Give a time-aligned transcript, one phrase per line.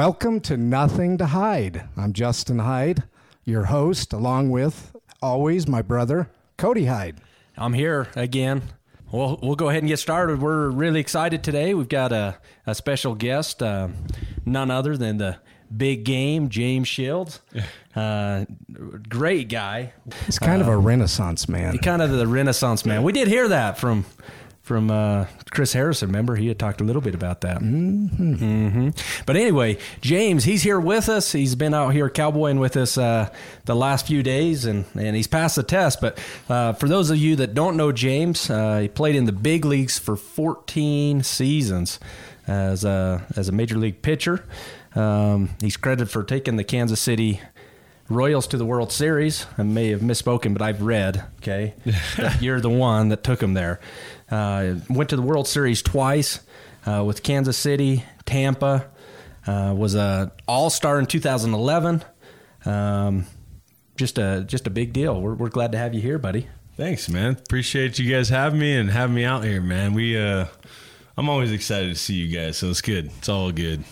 [0.00, 1.86] Welcome to Nothing to Hide.
[1.94, 3.02] I'm Justin Hyde,
[3.44, 7.20] your host, along with always my brother, Cody Hyde.
[7.58, 8.62] I'm here again.
[9.12, 10.40] Well, we'll go ahead and get started.
[10.40, 11.74] We're really excited today.
[11.74, 13.88] We've got a, a special guest, uh,
[14.46, 15.36] none other than the
[15.76, 17.40] big game, James Shields.
[17.94, 18.46] Uh,
[19.06, 19.92] great guy.
[20.24, 21.72] He's kind of a renaissance man.
[21.72, 23.02] He's kind of the Renaissance man.
[23.02, 24.06] We did hear that from
[24.70, 26.10] from uh, Chris Harrison.
[26.10, 27.58] Remember, he had talked a little bit about that.
[27.58, 28.34] Mm-hmm.
[28.36, 28.88] Mm-hmm.
[29.26, 31.32] But anyway, James, he's here with us.
[31.32, 33.30] He's been out here cowboying with us uh,
[33.64, 36.00] the last few days, and, and he's passed the test.
[36.00, 39.32] But uh, for those of you that don't know James, uh, he played in the
[39.32, 41.98] big leagues for 14 seasons
[42.46, 44.44] as a, as a major league pitcher.
[44.94, 47.40] Um, he's credited for taking the Kansas City
[48.10, 49.46] Royals to the World Series.
[49.56, 51.74] I may have misspoken, but I've read, okay,
[52.40, 53.80] you're the one that took them there.
[54.30, 56.40] Uh, went to the World Series twice
[56.86, 58.90] uh, with Kansas City, Tampa.
[59.46, 62.04] Uh, was a All Star in 2011.
[62.66, 63.26] Um,
[63.96, 65.20] just a just a big deal.
[65.20, 66.48] We're, we're glad to have you here, buddy.
[66.76, 67.32] Thanks, man.
[67.32, 69.94] Appreciate you guys having me and having me out here, man.
[69.94, 70.46] We uh
[71.16, 73.10] I'm always excited to see you guys, so it's good.
[73.18, 73.84] It's all good.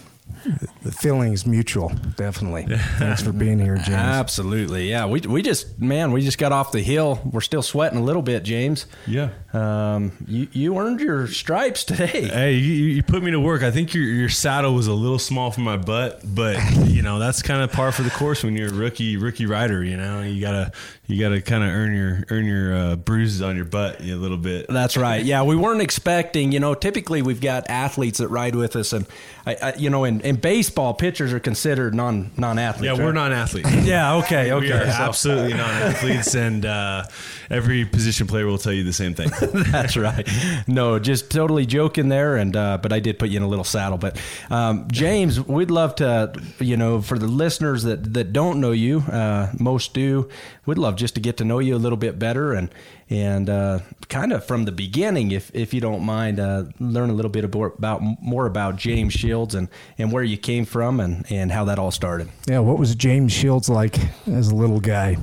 [0.83, 2.67] The feeling's mutual, definitely.
[2.99, 3.89] Thanks for being here, James.
[3.91, 5.07] Absolutely, yeah.
[5.07, 7.21] We we just man, we just got off the hill.
[7.31, 8.87] We're still sweating a little bit, James.
[9.07, 9.31] Yeah.
[9.53, 12.29] Um, you you earned your stripes today.
[12.29, 13.63] Hey, you, you put me to work.
[13.63, 17.19] I think your your saddle was a little small for my butt, but you know
[17.19, 19.83] that's kind of par for the course when you're a rookie rookie rider.
[19.83, 20.73] You know, you gotta
[21.07, 24.37] you gotta kind of earn your earn your uh, bruises on your butt a little
[24.37, 24.67] bit.
[24.69, 25.25] That's right.
[25.25, 26.53] Yeah, we weren't expecting.
[26.53, 29.07] You know, typically we've got athletes that ride with us, and
[29.47, 32.99] I, I, you know, in, in baseball, pitchers are considered non non athletes.
[32.99, 33.69] Yeah, we're non athletes.
[33.89, 34.15] Yeah.
[34.17, 34.53] Okay.
[34.53, 34.67] Okay.
[34.67, 37.05] We are so- absolutely non athletes, and uh,
[37.51, 39.31] every position player will tell you the same thing.
[39.71, 40.29] That's right.
[40.67, 43.65] No, just totally joking there, and uh, but I did put you in a little
[43.65, 43.99] saddle.
[43.99, 44.21] But
[44.51, 49.01] um, James, we'd love to, you know, for the listeners that that don't know you,
[49.01, 50.29] uh, most do,
[50.67, 52.71] we'd love just to get to know you a little bit better and
[53.11, 57.15] and uh, kind of from the beginning, if if you don't mind, uh, learn a
[57.15, 61.25] little bit about, about more about James Shields and and where you came from and
[61.31, 62.29] and how that all started.
[62.47, 65.17] Yeah, what was James Shields like as a little guy?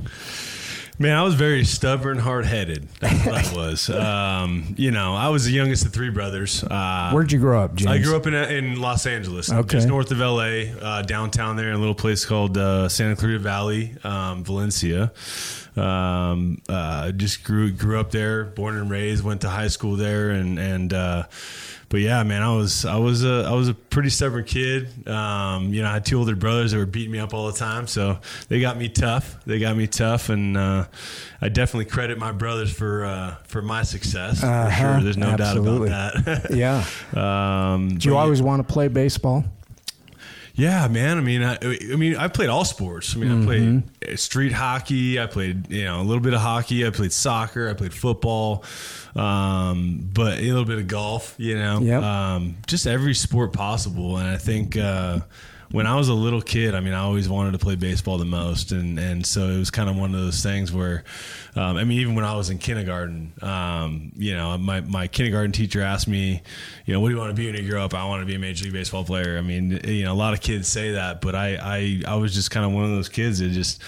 [0.98, 2.88] Man, I was very stubborn, hard headed.
[3.00, 3.90] That's what I was.
[4.06, 6.64] Um, you know, I was the youngest of three brothers.
[6.64, 7.90] Uh, Where'd you grow up, James?
[7.90, 9.76] I grew up in in Los Angeles, Okay.
[9.76, 13.38] just north of LA, uh, downtown there, in a little place called uh, Santa Clarita
[13.40, 15.12] Valley, um, Valencia.
[15.76, 19.22] Um, uh, just grew grew up there, born and raised.
[19.24, 21.24] Went to high school there, and and uh,
[21.88, 25.06] but yeah, man, I was I was a I was a pretty stubborn kid.
[25.08, 27.58] Um, you know, I had two older brothers that were beating me up all the
[27.58, 29.36] time, so they got me tough.
[29.44, 30.86] They got me tough, and uh,
[31.40, 34.40] I definitely credit my brothers for uh, for my success.
[34.40, 34.94] For Uh-huh.
[34.94, 35.90] sure, there's no Absolutely.
[35.90, 36.50] doubt about that.
[36.56, 36.84] Yeah.
[37.14, 39.44] Um, Did you always want to play baseball?
[40.56, 41.18] Yeah, man.
[41.18, 43.14] I mean, I, I mean, I played all sports.
[43.14, 45.20] I mean, I played street hockey.
[45.20, 46.86] I played, you know, a little bit of hockey.
[46.86, 47.68] I played soccer.
[47.68, 48.64] I played football,
[49.14, 51.34] um, but a little bit of golf.
[51.38, 52.02] You know, Yep.
[52.02, 54.16] um, just every sport possible.
[54.16, 55.20] And I think uh,
[55.72, 58.24] when I was a little kid, I mean, I always wanted to play baseball the
[58.24, 61.04] most, and and so it was kind of one of those things where,
[61.56, 65.52] um, I mean, even when I was in kindergarten, um, you know, my my kindergarten
[65.52, 66.42] teacher asked me,
[66.84, 67.94] you know, what do you want to be when you grow up?
[67.94, 69.38] I want to be a major league baseball player.
[69.38, 72.34] I mean, you know, a lot of kids say that, but I I, I was
[72.34, 73.82] just kind of one of those kids that just.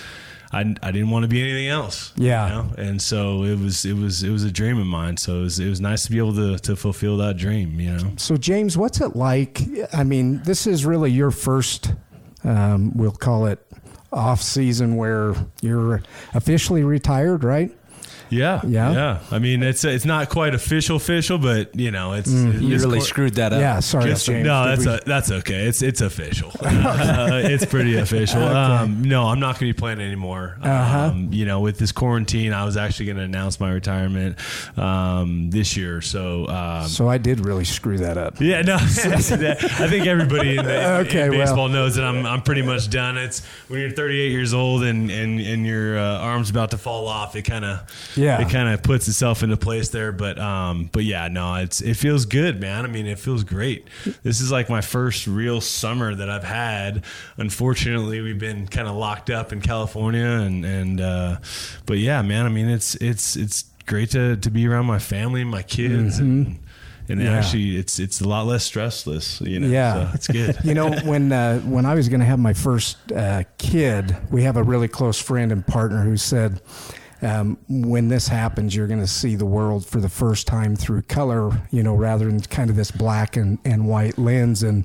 [0.50, 2.48] I, I didn't want to be anything else, Yeah.
[2.48, 2.74] you know?
[2.78, 5.16] and so it was it was it was a dream of mine.
[5.18, 7.92] So it was it was nice to be able to to fulfill that dream, you
[7.96, 8.12] know.
[8.16, 9.60] So, James, what's it like?
[9.92, 11.92] I mean, this is really your first,
[12.44, 13.58] um, we'll call it
[14.10, 17.70] off season where you're officially retired, right?
[18.30, 18.92] Yeah, Yeah?
[18.92, 19.18] yeah.
[19.30, 22.98] I mean, it's it's not quite official, official, but you know, it's You it's really
[22.98, 23.60] cor- screwed that up.
[23.60, 24.46] Yeah, sorry, Just- James.
[24.46, 25.66] no, that's we- a, that's okay.
[25.66, 26.52] It's it's official.
[26.88, 28.42] Uh, it's pretty official.
[28.42, 30.56] Um, no, I'm not going to be playing anymore.
[30.62, 30.98] Uh-huh.
[31.12, 34.36] Um, you know, with this quarantine, I was actually going to announce my retirement
[34.76, 36.00] um, this year.
[36.00, 36.46] So.
[36.48, 38.40] Um, so I did really screw that up.
[38.40, 38.86] yeah, no, I
[39.88, 41.40] think everybody in, the, Okay, in well.
[41.40, 43.16] baseball knows that I'm, I'm pretty much done.
[43.18, 47.06] It's when you're 38 years old and, and, and your uh, arm's about to fall
[47.08, 47.80] off, it kind of
[48.18, 48.40] Yeah.
[48.40, 50.12] it kind of puts itself into place there.
[50.12, 52.84] But um, but yeah, no, it's it feels good, man.
[52.84, 53.86] I mean, it feels great.
[54.22, 57.04] This is like my first real summer that I've had.
[57.36, 61.36] Unfortunately, we've been kind of locked up in California, and and uh,
[61.86, 62.44] but yeah, man.
[62.46, 66.18] I mean, it's it's it's great to to be around my family, and my kids,
[66.18, 66.58] and
[67.08, 67.38] and Yeah.
[67.38, 69.40] actually, it's it's a lot less stressless.
[69.46, 69.94] You know, Yeah.
[69.94, 70.58] so it's good.
[70.64, 74.42] You know, when uh, when I was going to have my first uh, kid, we
[74.42, 76.60] have a really close friend and partner who said,
[77.22, 81.02] um, "When this happens, you're going to see the world for the first time through
[81.02, 84.84] color, you know, rather than kind of this black and, and white lens." And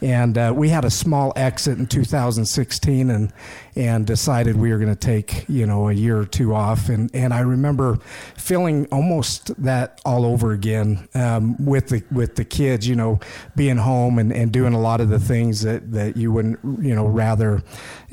[0.00, 3.32] and uh, we had a small exit in 2016, and
[3.76, 7.10] and decided we were going to take you know a year or two off, and
[7.14, 7.98] and I remember
[8.36, 13.20] feeling almost that all over again um, with the with the kids, you know,
[13.56, 16.94] being home and, and doing a lot of the things that, that you wouldn't you
[16.94, 17.62] know rather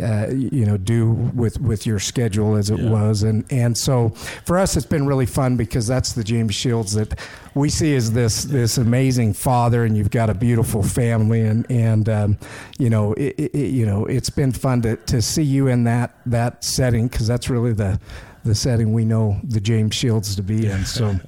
[0.01, 2.89] uh, you know do with with your schedule as it Yeah.
[2.89, 4.09] was, and and so
[4.45, 7.19] for us it's been really fun because that's the James Shields that
[7.53, 12.07] we see as this this amazing father, and you've got a beautiful family, and and
[12.09, 12.37] um,
[12.79, 16.15] you know it, it, you know it's been fun to, to see you in that
[16.25, 17.99] that setting because that's really the
[18.43, 20.85] the setting we know the James Shields to be in.
[20.85, 21.15] So.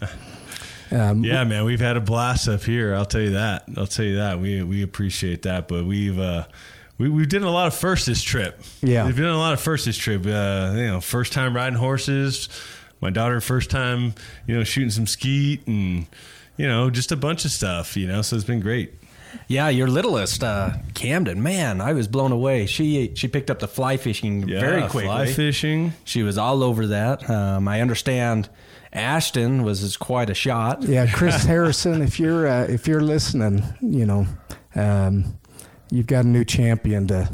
[0.89, 2.95] Um, Yeah, man, we've had a blast up here.
[2.95, 3.63] I'll tell you that.
[3.75, 4.39] I'll tell you that.
[4.39, 6.45] We we appreciate that, but we've uh,
[6.97, 8.61] we we've done a lot of firsts this trip.
[8.81, 9.05] Yeah.
[9.05, 10.25] we've done a lot of firsts this trip.
[10.25, 12.47] Uh, you know, first time riding horses.
[13.01, 14.13] My daughter first time,
[14.47, 16.07] you know, shooting some skeet and
[16.55, 17.97] you know just a bunch of stuff.
[17.97, 18.93] You know, so it's been great.
[19.47, 22.65] Yeah, your littlest, uh, Camden, man, I was blown away.
[22.65, 25.03] She she picked up the fly fishing Yeah, very quickly.
[25.05, 25.93] fly fishing.
[26.03, 27.29] She was all over that.
[27.29, 28.49] Um, I understand
[28.93, 30.83] Ashton was is quite a shot.
[30.83, 34.25] Yeah, Chris Harrison, if you're uh, if you're listening, you know,
[34.75, 35.37] um,
[35.91, 37.29] you've got a new champion to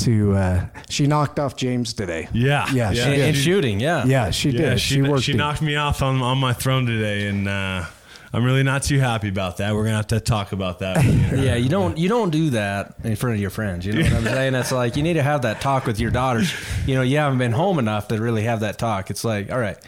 [0.00, 0.34] to.
[0.34, 2.28] Uh, she knocked off James today.
[2.32, 3.36] Yeah, Yeah, she In, did.
[3.36, 4.04] shooting, yeah.
[4.06, 4.80] Yeah, she yeah, did.
[4.80, 5.22] she She, worked.
[5.24, 7.84] she the- knocked me off on on my throne today, and uh,
[8.32, 9.74] I'm really not too happy about that.
[9.74, 11.04] We're gonna have to talk about that.
[11.30, 13.86] Yeah, you don't you don't do that in front of your friends.
[13.86, 14.54] You know what I'm saying?
[14.54, 16.52] It's like you need to have that talk with your daughters.
[16.86, 19.10] You know, you haven't been home enough to really have that talk.
[19.10, 19.78] It's like, all right,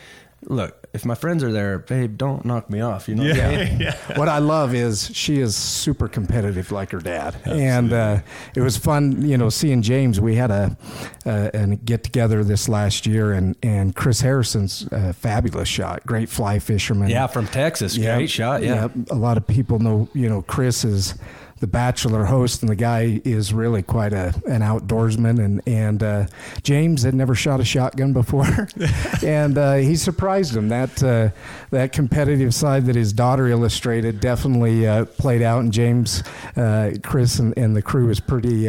[0.45, 3.09] look, if my friends are there, babe, don't knock me off.
[3.09, 3.81] You know, what I mean?
[3.81, 4.19] yeah, yeah.
[4.19, 8.21] what I love is she is super competitive like her dad, and uh,
[8.55, 10.21] it was fun, you know, seeing James.
[10.21, 10.77] We had a
[11.25, 16.29] uh, a get together this last year, and and Chris Harrison's a fabulous shot, great
[16.29, 17.09] fly fisherman.
[17.09, 18.63] Yeah, from Texas, great shot.
[18.63, 18.89] Yeah.
[19.11, 21.15] a lot of people know, you know, Chris is
[21.63, 25.43] the Bachelor host, and the guy is really quite a an outdoorsman.
[25.43, 26.27] And and uh,
[26.65, 28.69] James had never shot a shotgun before,
[29.25, 30.69] and uh, he surprised him.
[30.69, 31.29] That uh,
[31.71, 35.61] that competitive side that his daughter illustrated definitely uh, played out.
[35.61, 36.25] And James,
[36.57, 38.69] uh, Chris, and, and the crew was pretty.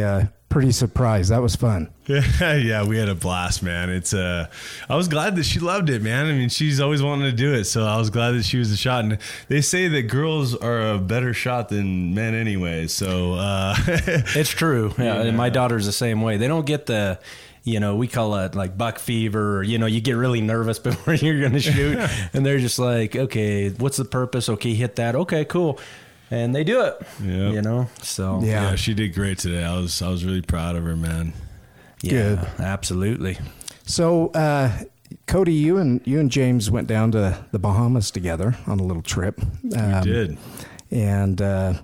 [0.54, 1.32] Pretty surprised.
[1.32, 1.90] That was fun.
[2.06, 3.90] Yeah, yeah, we had a blast, man.
[3.90, 4.46] It's uh
[4.88, 6.26] I was glad that she loved it, man.
[6.26, 8.70] I mean, she's always wanted to do it, so I was glad that she was
[8.70, 9.02] a shot.
[9.02, 9.18] And
[9.48, 12.86] they say that girls are a better shot than men anyway.
[12.86, 14.94] So uh It's true.
[14.96, 15.22] Yeah, Yeah.
[15.22, 16.36] and my daughter's the same way.
[16.36, 17.18] They don't get the,
[17.64, 19.64] you know, we call it like buck fever.
[19.64, 21.98] You know, you get really nervous before you're going to shoot,
[22.32, 24.48] and they're just like, okay, what's the purpose?
[24.48, 25.16] Okay, hit that.
[25.16, 25.80] Okay, cool,
[26.34, 26.94] and they do it.
[27.22, 27.52] Yep.
[27.54, 28.70] You know, so Yeah.
[28.70, 28.74] yeah.
[28.76, 29.64] she did great today.
[29.64, 31.32] I was I was really proud of her, man.
[32.02, 32.38] yeah, Good.
[32.60, 33.38] absolutely.
[33.86, 34.70] So, uh,
[35.26, 39.02] Cody, you and you and James went down to the Bahamas together on a little
[39.02, 39.40] trip.
[39.76, 40.38] Um, did.
[40.90, 41.74] and uh,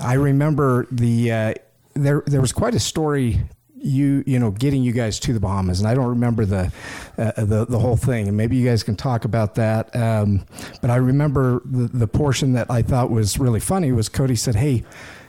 [0.00, 1.54] I remember the uh,
[1.94, 3.40] there there was quite a story.
[3.82, 6.70] You you know getting you guys to the Bahamas, and I don't remember the
[7.16, 9.94] uh, the the whole thing, and maybe you guys can talk about that.
[9.96, 10.44] Um,
[10.82, 14.54] but I remember the, the portion that I thought was really funny was Cody said,
[14.54, 14.84] "Hey,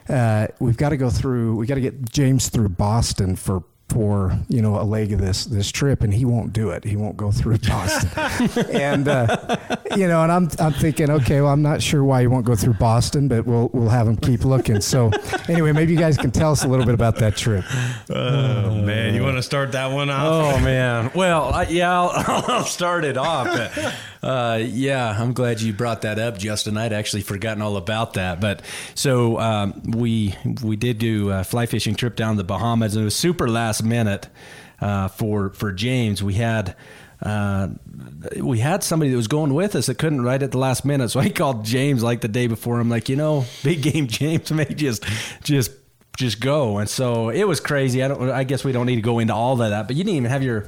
[0.10, 1.56] uh, we've got to go through.
[1.56, 5.46] We got to get James through Boston for." For you know a leg of this
[5.46, 6.86] this trip, and he won't do it.
[6.86, 9.58] He won't go through Boston, and uh,
[9.98, 12.56] you know, and I'm I'm thinking, okay, well, I'm not sure why he won't go
[12.56, 14.80] through Boston, but we'll we'll have him keep looking.
[14.80, 15.12] So,
[15.50, 17.66] anyway, maybe you guys can tell us a little bit about that trip.
[18.10, 20.26] Oh man, you want to start that one off?
[20.26, 21.12] Oh man.
[21.14, 22.12] Well, I, yeah, I'll,
[22.48, 23.48] I'll start it off.
[24.24, 26.78] Uh, yeah, I'm glad you brought that up, Justin.
[26.78, 28.40] I'd actually forgotten all about that.
[28.40, 28.62] But
[28.94, 32.96] so um, we we did do a fly fishing trip down the Bahamas.
[32.96, 34.28] And it was super last minute
[34.80, 36.22] uh, for for James.
[36.24, 36.76] We had.
[37.24, 37.68] Uh,
[38.38, 41.10] we had somebody that was going with us that couldn't right at the last minute,
[41.10, 42.80] so I called James like the day before.
[42.80, 45.04] I'm like, you know, big game James may just
[45.44, 45.70] just
[46.18, 46.80] just go.
[46.80, 48.02] And so it was crazy.
[48.02, 48.30] I don't.
[48.32, 49.86] I guess we don't need to go into all of that.
[49.86, 50.66] But you didn't even have your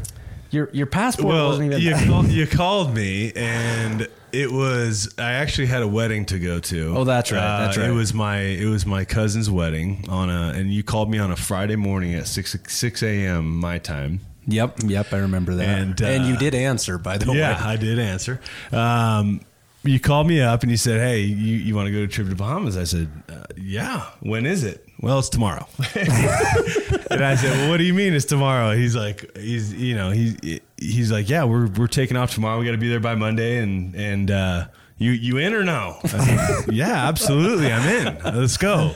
[0.53, 1.81] your your passport Well, wasn't even.
[1.81, 6.59] you, call, you called me, and it was I actually had a wedding to go
[6.59, 6.93] to.
[6.97, 7.89] Oh, that's right, that's right.
[7.89, 11.31] It was my it was my cousin's wedding on a, and you called me on
[11.31, 13.57] a Friday morning at six six a.m.
[13.59, 14.19] my time.
[14.47, 15.13] yep, yep.
[15.13, 15.67] I remember that.
[15.79, 17.73] And, And, uh, you did answer, by the Yeah, way.
[17.73, 18.39] I did answer.
[18.71, 19.41] Um,
[19.85, 22.07] you called me up and you said, "Hey, you, you want to go to a
[22.07, 24.82] trip to Bahamas?" I said, uh, "Yeah." When is it?
[25.03, 25.67] Well, it's tomorrow.
[25.95, 30.11] and I said, "Well, what do you mean it's tomorrow?" He's like, "He's you know
[30.11, 32.57] he's he's like, yeah, we're we're taking off tomorrow.
[32.57, 34.67] We got to be there by Monday, and and uh,
[34.97, 38.39] you you in or no?" I said, yeah, absolutely, I'm in.
[38.39, 38.95] Let's go.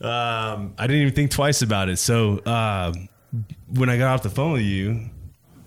[0.00, 1.98] Um, I didn't even think twice about it.
[2.00, 3.08] So um,
[3.72, 5.10] when I got off the phone with you,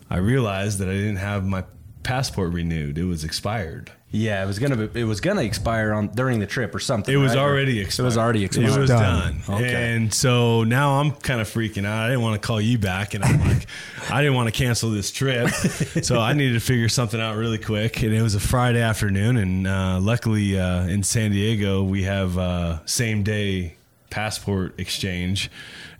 [0.10, 1.64] I realized that I didn't have my
[2.04, 2.98] passport renewed.
[2.98, 3.94] It was expired.
[4.12, 7.14] Yeah, it was gonna be, it was gonna expire on during the trip or something.
[7.14, 7.42] It was right?
[7.42, 8.04] Already expired.
[8.04, 8.70] It was already expired.
[8.70, 9.42] It was Done.
[9.46, 9.56] done.
[9.58, 9.94] Okay.
[9.96, 12.06] And so now I'm kind of freaking out.
[12.06, 13.68] I didn't want to call you back, and I'm like,
[14.10, 17.60] I didn't want to cancel this trip, so I needed to figure something out really
[17.60, 18.02] quick.
[18.02, 22.36] And it was a Friday afternoon, and uh, luckily uh, in San Diego we have
[22.36, 23.76] uh, same day
[24.10, 25.52] passport exchange,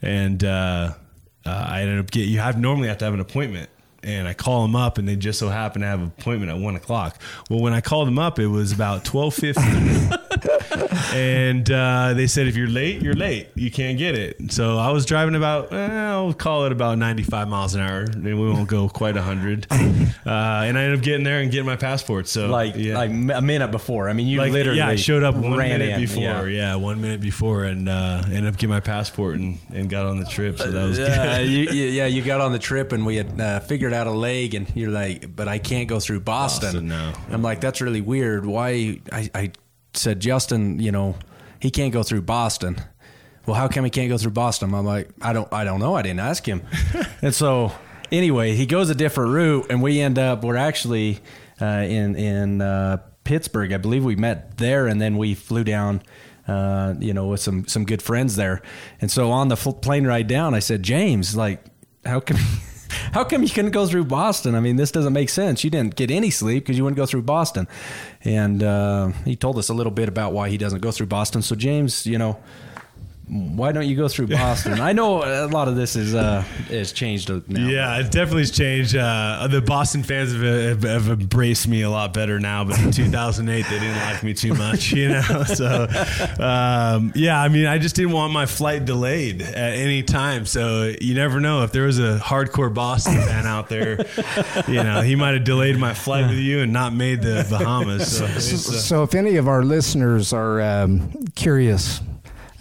[0.02, 0.94] and uh,
[1.46, 3.70] uh, I ended up get you have normally have to have an appointment.
[4.02, 6.58] And I call them up, and they just so happen to have an appointment at
[6.58, 7.22] one o'clock.
[7.50, 9.62] Well, when I called them up, it was about twelve fifty,
[11.14, 13.50] and uh, they said if you're late, you're late.
[13.56, 14.52] You can't get it.
[14.52, 18.02] So I was driving about, eh, I'll call it about 95 miles an hour.
[18.02, 19.68] And we won't go quite 100.
[20.26, 22.28] Uh, and I ended up getting there and getting my passport.
[22.28, 22.96] So like yeah.
[22.98, 24.10] like a minute before.
[24.10, 26.22] I mean, you Like, literally yeah, I showed up one ran minute in, before.
[26.22, 26.46] yeah.
[26.46, 26.76] Yeah.
[26.76, 30.26] one minute before, and uh, ended up getting my passport and, and got on the
[30.26, 30.58] trip.
[30.60, 31.50] So that was Yeah, good.
[31.50, 34.12] you, you, yeah, you got on the trip and we had uh, figured out a
[34.12, 36.68] leg, and you're like, but I can't go through Boston.
[36.74, 37.14] Boston, no.
[37.32, 38.46] I'm like, that's really weird.
[38.46, 39.00] Why?
[39.12, 39.52] I, I
[39.94, 41.16] said, Justin, you know,
[41.60, 42.82] he can't go through Boston.
[43.46, 44.74] Well, how come he can't go through Boston?
[44.74, 45.96] I'm like, I don't, I don't know.
[45.96, 46.64] I didn't ask him.
[47.22, 47.72] and so,
[48.12, 50.44] anyway, he goes a different route, and we end up.
[50.44, 51.20] We're actually
[51.62, 53.74] uh, in in uh, Pittsburgh.
[53.74, 56.02] I believe we met there, and then we flew down.
[56.48, 58.62] Uh, you know, with some some good friends there,
[59.02, 61.64] and so on the fl- plane ride down, I said, James, like,
[62.06, 62.38] how come?
[62.90, 64.56] How come you couldn't go through Boston?
[64.56, 65.64] I mean, this doesn't make sense.
[65.64, 67.68] You didn't get any sleep because you wouldn't go through Boston.
[68.24, 71.42] And uh, he told us a little bit about why he doesn't go through Boston.
[71.42, 72.38] So, James, you know,
[73.30, 74.80] why don't you go through Boston?
[74.80, 77.68] I know a lot of this is uh, is changed now.
[77.68, 78.96] Yeah, it definitely has changed.
[78.96, 82.92] Uh, the Boston fans have, have, have embraced me a lot better now, but in
[82.92, 85.44] 2008 they didn't like me too much, you know.
[85.44, 85.88] So,
[86.40, 90.48] um, yeah, I mean, I just didn't want my flight delayed at any time.
[90.48, 94.08] So you never know if there was a hardcore Boston fan out there,
[94.68, 98.18] you know, he might have delayed my flight with you and not made the Bahamas.
[98.18, 102.02] So, it's, uh, So, if any of our listeners are um, curious,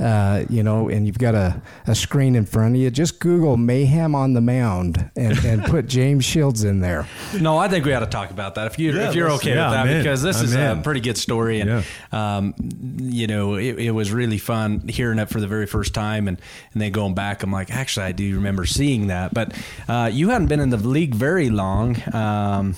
[0.00, 3.56] uh, you know, and you've got a, a screen in front of you, just Google
[3.56, 7.06] Mayhem on the Mound and, and put James Shields in there.
[7.40, 9.54] No, I think we ought to talk about that if you Yeah, if you're okay
[9.54, 9.98] yeah, with that I'm in.
[9.98, 12.54] because this I'm is a pretty good story and um,
[12.98, 16.40] you know it, it was really fun hearing it for the very first time and
[16.72, 19.54] and then going back I'm like actually I do remember seeing that but
[19.88, 21.96] uh, you hadn't been in the league very long.
[22.14, 22.76] Um,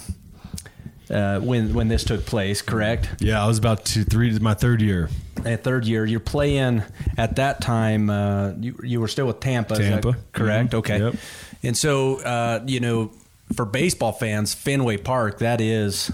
[1.10, 3.08] uh, when when this took place, correct?
[3.18, 5.08] yeah, I was about two, three, my third year.
[5.46, 6.82] At third year, you're playing
[7.16, 8.10] at that time.
[8.10, 10.16] Uh, you you were still with Tampa, Tampa.
[10.32, 10.70] correct?
[10.72, 10.78] Mhm.
[10.78, 10.98] Okay.
[10.98, 11.14] Yep.
[11.62, 13.10] And so, uh, you know,
[13.54, 16.10] for baseball fans, Fenway Park that is.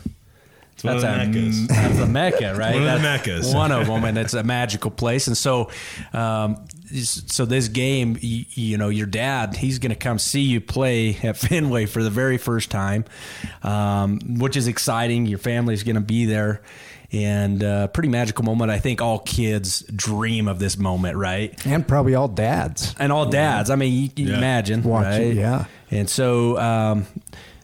[0.83, 2.75] one of the a, that's a mecca, right?
[2.75, 3.54] one of the Meccas.
[3.54, 5.26] One of them, and it's a magical place.
[5.26, 5.71] And so,
[6.12, 10.61] um, so this game, you, you know, your dad, he's going to come see you
[10.61, 13.04] play at Fenway for the very first time,
[13.62, 15.26] um, which is exciting.
[15.26, 16.61] Your family's going to be there,
[17.12, 18.70] and uh, pretty magical moment.
[18.70, 21.54] I think all kids dream of this moment, right?
[21.66, 22.94] And probably all dads.
[22.98, 23.70] and all dads.
[23.70, 24.38] I mean, you can Yeah.
[24.38, 25.34] imagine, Watching, right?
[25.36, 25.64] yeah.
[25.90, 27.06] And so, um,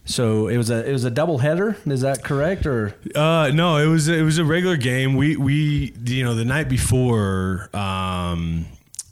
[0.04, 1.76] so it was a it was a double header.
[1.86, 2.66] Is that correct?
[2.66, 5.14] Or Uh, no, it was it was a regular game.
[5.16, 8.66] We we you know the night before um,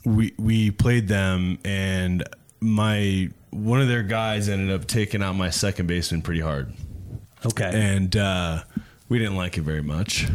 [0.05, 2.23] we we played them and
[2.59, 6.73] my one of their guys ended up taking out my second baseman pretty hard
[7.45, 8.61] okay, and uh,
[9.11, 10.25] we didn't like it very much.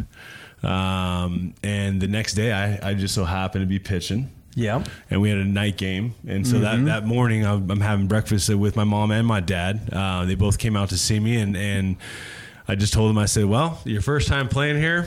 [0.63, 4.31] Um, and the next day, I, I just so happened to be pitching.
[4.55, 8.07] yeah, And we had a night game, and so that, that morning I'm, I'm having
[8.07, 9.89] breakfast with my mom and my dad.
[9.91, 11.97] Uh, they both came out to see me, and and
[12.69, 15.07] I just told them I said, "Well, your first time playing here."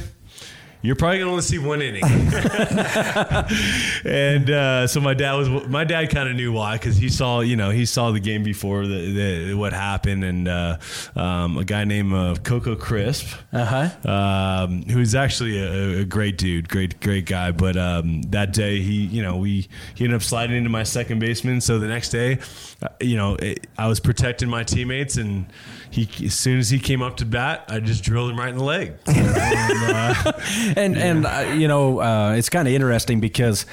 [0.81, 2.03] You're probably gonna only see one inning,
[4.05, 5.49] and uh, so my dad was.
[5.67, 8.43] My dad kind of knew why because he saw, you know, he saw the game
[8.43, 10.77] before the, the what happened, and uh,
[11.17, 13.89] um, a guy named uh, Coco Crisp, uh huh.
[14.09, 17.51] um, who's actually a, a great dude, great great guy.
[17.51, 21.19] But um, that day, he you know we he ended up sliding into my second
[21.19, 21.59] baseman.
[21.59, 22.39] So the next day,
[22.81, 25.47] uh, you know, it, I was protecting my teammates, and
[25.91, 28.57] he as soon as he came up to bat, I just drilled him right in
[28.57, 28.93] the leg.
[30.68, 33.65] And and uh, you know, uh, it's kind of interesting because.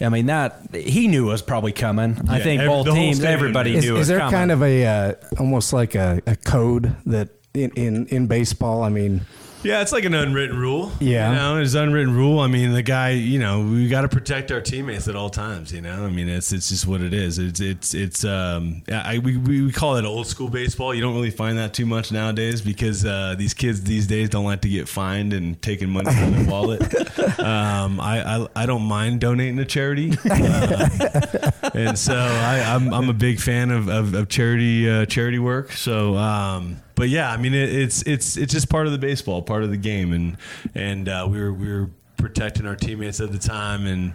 [0.00, 2.20] I mean that he knew was probably coming.
[2.28, 3.78] I think every- both teams, everybody knew.
[3.78, 3.90] Is, knew.
[3.90, 4.32] it is was there coming.
[4.32, 8.82] kind of a uh, almost like a, a code that in, in, in baseball?
[8.82, 9.20] I mean,
[9.62, 10.90] Yeah, it's like an unwritten rule.
[10.98, 11.30] Yeah.
[11.30, 12.40] you know, it's an unwritten rule.
[12.40, 15.72] I mean, the guy, you know, we got to protect our teammates at all times.
[15.72, 17.38] You know, I mean, it's it's just what it is.
[17.38, 20.92] It's it's it's um, I we we call it old school baseball.
[20.94, 24.44] You don't really find that too much nowadays because uh, these kids these days don't
[24.44, 26.82] like to get fined and taking money from their wallet.
[27.38, 33.08] Um, I, I I don't mind donating to charity, uh, and so I, I'm I'm
[33.08, 35.72] a big fan of of, of charity uh, charity work.
[35.72, 36.16] So.
[36.16, 39.62] Um, but yeah, I mean, it, it's it's it's just part of the baseball, part
[39.62, 40.36] of the game, and
[40.74, 41.90] and uh, we were we were
[42.22, 44.14] protecting our teammates at the time, and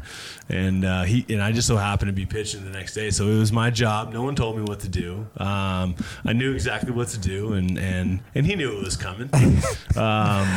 [0.50, 3.28] and uh, he and I just so happened to be pitching the next day, so
[3.28, 4.14] it was my job.
[4.14, 5.28] No one told me what to do.
[5.38, 9.30] Um, I knew exactly what to do, and and and he knew it was coming.
[9.98, 10.48] um,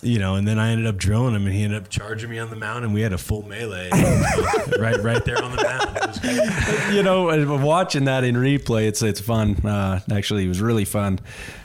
[0.00, 2.38] you know, and then I ended up drilling him, and he ended up charging me
[2.38, 3.90] on the mound, and we had a full melee
[4.78, 5.96] right right there on the mound.
[5.96, 6.94] It was great.
[6.94, 9.56] you know, watching that in replay, it's it's fun.
[9.66, 11.18] Uh, actually, it was really fun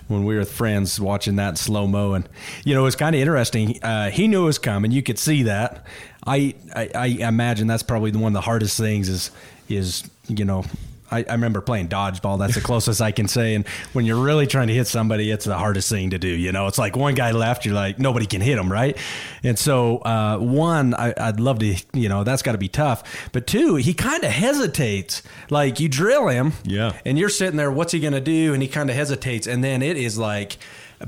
[0.08, 2.28] when we were friends watching that slow mo, and
[2.64, 3.82] you know, it was kind of interesting.
[3.84, 5.86] Uh, he knew it was coming; you could see that.
[6.26, 9.32] I, I I imagine that's probably one of the hardest things is
[9.70, 10.64] is you know.
[11.12, 12.40] I, I remember playing dodgeball.
[12.40, 13.56] That's the closest I can say.
[13.56, 16.28] And when you're really trying to hit somebody, it's the hardest thing to do.
[16.28, 18.98] You know, it's like one guy left, you're like nobody can hit him, right?
[19.44, 23.30] And so, uh, one, I, I'd love to, you know, that's got to be tough.
[23.32, 25.22] But two, he kind of hesitates.
[25.50, 26.94] Like you drill him, Yeah.
[27.06, 28.54] and you're sitting there, what's he going to do?
[28.54, 29.48] And he kind of hesitates.
[29.48, 30.58] And then it is like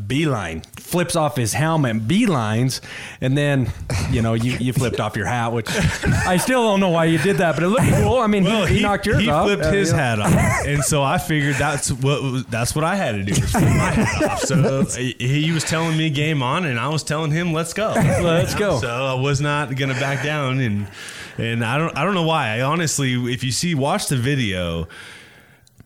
[0.08, 2.82] beeline, flips off his helmet, beelines.
[3.22, 3.72] And then,
[4.12, 5.68] you know, you, you flipped off your hat, which
[6.26, 8.18] I still don't know why you did that, but it looked cool.
[8.20, 9.46] I mean, Well, he, he knocked yours he off.
[9.48, 10.02] flipped Uh, his you know.
[10.04, 13.52] hat off, and so I figured that's what that's what I had to do was
[13.52, 14.40] flip my hat off.
[14.42, 17.94] So he, he was telling me game on, and I was telling him let's go,
[17.96, 18.72] Let's You know?
[18.72, 18.80] go.
[18.82, 20.88] So I was not gonna back down, and
[21.38, 22.50] and I don't I don't know why.
[22.58, 24.88] I honestly, if you see watch the video.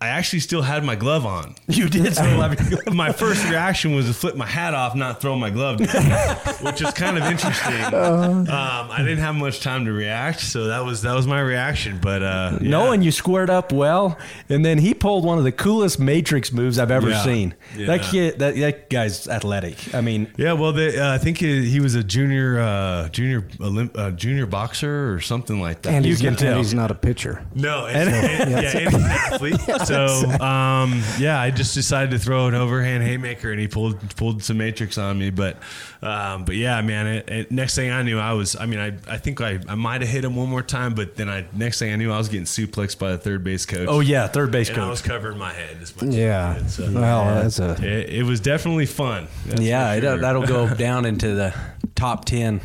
[0.03, 1.55] I actually still had my glove on.
[1.74, 5.22] You did still have your my first reaction was to flip my hat off, not
[5.22, 7.81] throw my glove down, which is kind of interesting.
[7.93, 12.00] Um, I didn't have much time to react, so that was that was my reaction.
[12.01, 12.69] But uh, yeah.
[12.69, 14.17] No, and you squared up well,
[14.50, 17.24] and then he pulled one of the coolest matrix moves I've ever Yeah.
[17.24, 17.55] seen.
[17.77, 17.88] Yeah.
[17.88, 19.93] That kid, that, that guy's athletic.
[19.95, 23.41] I mean, Yeah, well, they, uh, I think he, he was a junior, uh, junior,
[23.60, 25.93] Olymp- uh, junior boxer or something like that.
[25.93, 26.57] And You he's, can not, tell.
[26.57, 27.43] he's not a pitcher.
[27.55, 29.60] no, and, and- yeah, and he's an athlete.
[29.86, 29.92] So,
[30.41, 34.58] um, yeah, I just decided to throw an overhand haymaker, and he pulled pulled some
[34.58, 35.29] matrix on me.
[35.29, 35.58] But,
[36.01, 37.08] um, but yeah, man.
[37.08, 38.56] It, it, next thing I knew, I was.
[38.56, 41.15] I mean, I, I think I, I might have hit him one more time, but
[41.15, 43.88] then I next thing I knew, I was getting suplexed by the third base coach.
[43.89, 45.12] oh yeah, third base and I was coach.
[45.12, 46.13] covering my head as much.
[46.13, 46.56] Yeah.
[46.56, 46.99] As I could, so.
[46.99, 47.71] Well, that's a.
[47.84, 49.27] It, it was definitely fun.
[49.45, 50.17] That's Yeah, for it, sure.
[50.17, 51.53] that'll go down into the
[51.95, 52.62] top ten.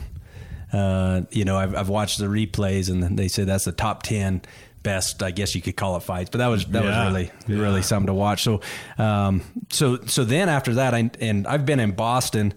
[0.72, 4.42] Uh, you know, I've, I've watched the replays, and they say that's the top ten
[4.82, 5.22] best.
[5.22, 7.04] I guess you could call it fights, but that was that Yeah.
[7.04, 7.62] was really Yeah.
[7.62, 8.42] really something to watch.
[8.42, 8.60] So,
[8.98, 12.54] um, so so then after that, I and I've been in Boston,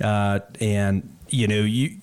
[0.00, 1.96] uh, and you know you.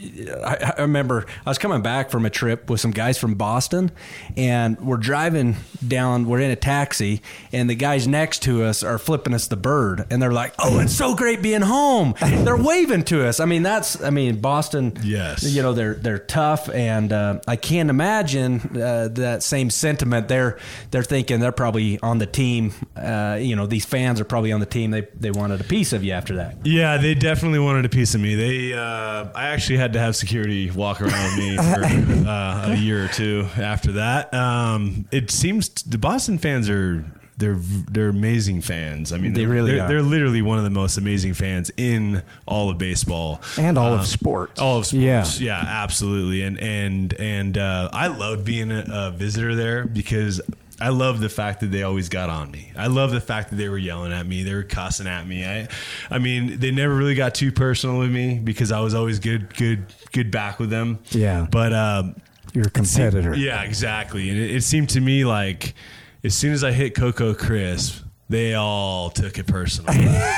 [0.00, 3.92] I, I remember I was coming back from a trip with some guys from Boston,
[4.36, 6.26] and we're driving down.
[6.26, 10.06] We're in a taxi, and the guys next to us are flipping us the bird,
[10.10, 13.38] and they're like, "Oh, it's so great being home." they're waving to us.
[13.38, 14.98] I mean, that's I mean, Boston.
[15.02, 15.44] Yes.
[15.44, 20.26] you know they're they're tough, and uh, I can't imagine uh, that same sentiment.
[20.26, 20.58] They're
[20.90, 22.72] they're thinking they're probably on the team.
[22.96, 24.90] Uh, you know, these fans are probably on the team.
[24.90, 26.66] They they wanted a piece of you after that.
[26.66, 28.34] Yeah, they definitely wanted a piece of me.
[28.34, 31.84] They, uh, I actually had to have security walk around me for
[32.28, 34.32] uh, a year or two after that.
[34.32, 37.04] Um, it seems the Boston fans are
[37.36, 39.12] they're they're amazing fans.
[39.12, 39.88] I mean, They they're- really they're, are.
[39.88, 43.98] They're literally one of the most amazing fans in all of baseball And all Uh,
[44.00, 44.60] of sports.
[44.60, 45.22] All of Yeah.
[45.22, 46.42] sports, yeah, absolutely.
[46.42, 50.40] And and and uh, I loved being a, a visitor there because
[50.80, 52.72] I love the fact that they always got on me.
[52.76, 55.44] I love the fact that they were yelling at me, they were cussing at me.
[55.44, 55.68] I,
[56.10, 59.54] I mean, they never really got too personal with me because I was always good,
[59.56, 61.00] good, good back with them.
[61.10, 61.46] Yeah.
[61.50, 62.20] But um,
[62.52, 63.34] You're a competitor.
[63.34, 64.28] yeah, exactly.
[64.30, 65.74] And it, it seemed to me like
[66.22, 69.92] as soon as I hit Coco Crisp, they all took it personal.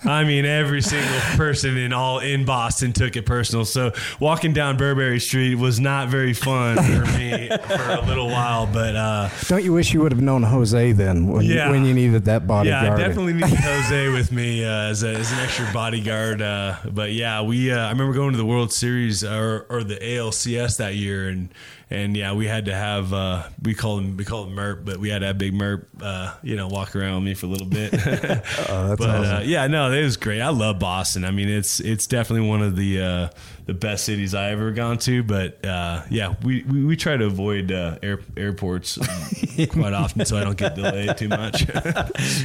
[0.04, 3.64] I mean, every single person in all in Boston took it personal.
[3.64, 8.66] So walking down Burberry Street was not very fun for me for a little while.
[8.66, 11.66] But uh, Don't you wish you would have known Jose then when, Yeah.
[11.66, 12.86] you, when you needed that bodyguard?
[12.86, 12.94] yeah.
[12.94, 16.40] I definitely needed Jose with me uh, as, a, as an extra bodyguard.
[16.40, 19.96] Uh, but yeah, we uh, I remember going to the World Series or, or the
[19.96, 21.50] ALCS that year, and
[21.90, 24.98] and yeah, we had to have uh, we call him we call him Merp, but
[24.98, 27.48] we had to have Big Merp, uh, you know, walk around with me for a
[27.48, 27.92] little bit.
[28.70, 29.48] Oh, that's but uh, awesome.
[29.48, 30.40] yeah, no, it was great.
[30.40, 31.24] I love Boston.
[31.24, 33.28] I mean, it's it's definitely one of the uh,
[33.66, 35.22] the best cities I ever gone to.
[35.22, 38.96] But uh, yeah, we, we, we try to avoid uh, air, airports
[39.70, 41.66] quite often, so I don't get delayed too much.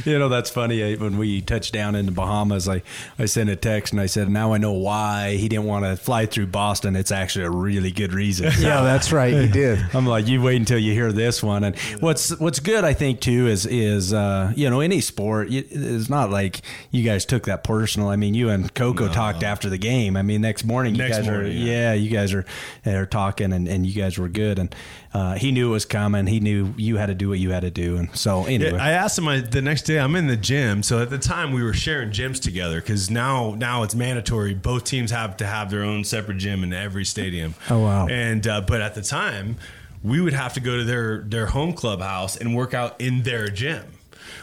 [0.04, 0.82] You know, that's funny.
[0.82, 2.82] eh, When we touched down in the Bahamas, I,
[3.18, 5.96] I sent a text and I said, now I know why he didn't want to
[5.96, 6.96] fly through Boston.
[6.96, 8.46] It's actually a really good reason.
[8.58, 9.34] yeah, that's right.
[9.42, 9.84] You did.
[9.94, 11.64] I'm like, you wait until you hear this one.
[11.64, 15.48] And what's what's good, I think, too, is is uh, you know any sport.
[15.48, 18.08] you- It's not like you guys took that personal.
[18.08, 20.16] I mean, you and Coco talked after the game.
[20.16, 21.92] I mean, next morning you Next guys morning, are yeah.
[21.92, 22.44] yeah, you guys are
[22.86, 24.58] are talking and, and you guys were good.
[24.58, 24.74] And
[25.16, 26.26] uh, he knew it was coming.
[26.26, 28.84] He knew you had to do what you had to do, and so anyway, Yeah,
[28.84, 29.98] I asked him I, the next day.
[29.98, 33.54] I'm in the gym, so at the time we were sharing gyms together because now
[33.56, 34.52] now it's mandatory.
[34.52, 37.54] Both teams have to have their own separate gym in every stadium.
[37.70, 38.06] Oh, wow.
[38.08, 39.56] And uh, but at the time,
[40.02, 43.48] we would have to go to their their home clubhouse and work out in their
[43.48, 43.84] gym.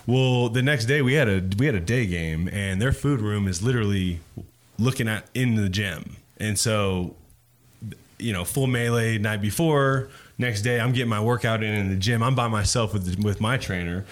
[0.07, 3.21] Well, the next day we had a we had a day game, and their food
[3.21, 4.21] room is literally
[4.79, 7.15] looking at in the gym, and so
[8.17, 10.09] you know, full melee night before.
[10.43, 12.21] Next day, I'm getting my workout in in the gym.
[12.21, 14.03] I'm by myself with with my trainer,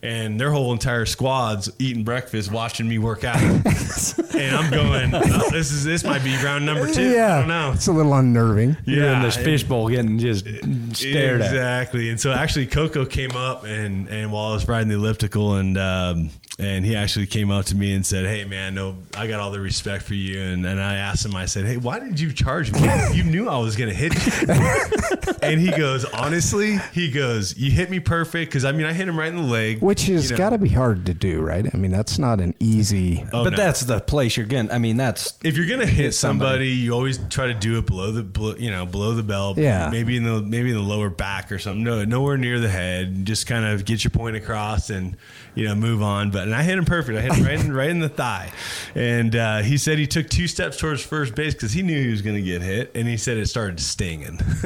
[0.00, 3.40] and their whole entire squad's eating breakfast, watching me work out.
[3.42, 7.10] and I'm going, oh, this is this might be round number two.
[7.10, 7.72] yeah, I don't know.
[7.74, 8.76] It's a little unnerving.
[8.84, 10.46] you're in this fishbowl getting just
[10.94, 11.46] stared at.
[11.46, 12.10] exactly.
[12.10, 15.76] And so actually, Coco came up and and while I was riding the elliptical, and
[15.76, 19.40] um, and he actually came up to me and said, "Hey, man, no, I got
[19.40, 22.18] all the respect for you." And and I asked him, I said, "Hey, why did
[22.18, 22.80] you charge me?
[23.12, 24.52] You knew I was gonna hit you."
[25.42, 29.08] and he goes, "Honestly, he goes, you hit me perfect because I mean, I hit
[29.08, 30.38] him right in the leg, Which has you know.
[30.38, 31.66] got to be hard to do, right?
[31.72, 33.24] I mean, that's not an easy.
[33.32, 33.56] Oh, but no.
[33.56, 34.70] that's the place you're getting.
[34.70, 36.48] I mean, that's if you're gonna hit somebody.
[36.48, 39.58] somebody, you always try to do it below the, below, you know, below the belt.
[39.58, 39.90] Yeah.
[39.90, 41.84] maybe in the maybe in the lower back or something.
[41.84, 43.24] No, nowhere near the head.
[43.24, 45.16] Just kind of get your point across and
[45.54, 46.30] you know move on.
[46.30, 47.18] But and I hit him perfect.
[47.18, 48.50] I hit him right in right in the thigh.
[48.94, 52.10] And uh, he said he took two steps towards first base because he knew he
[52.10, 52.92] was going to get hit.
[52.94, 54.36] And he said it started stinging.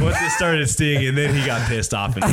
[0.00, 2.16] Once it started stinging, then he got pissed off.
[2.16, 2.24] And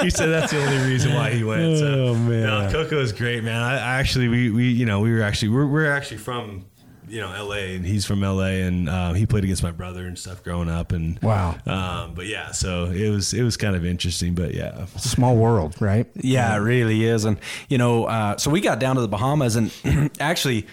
[0.00, 1.78] he said that's the only reason why he went.
[1.78, 2.42] So, Oh, man.
[2.42, 3.60] no, Coco is great, man.
[3.62, 6.64] I, I actually, we, we, you know, we were actually, we're, we're actually from,
[7.08, 7.76] you know, L.A.
[7.76, 8.62] and he's from L.A.
[8.62, 10.92] and uh, he played against my brother and stuff growing up.
[10.92, 11.56] And Wow.
[11.66, 14.34] um, but yeah, so it was, it was kind of interesting.
[14.34, 16.06] But yeah, Small world, right?
[16.16, 17.24] Yeah, it really is.
[17.24, 17.38] And,
[17.68, 19.72] you know, uh, so we got down to the Bahamas and
[20.20, 20.66] actually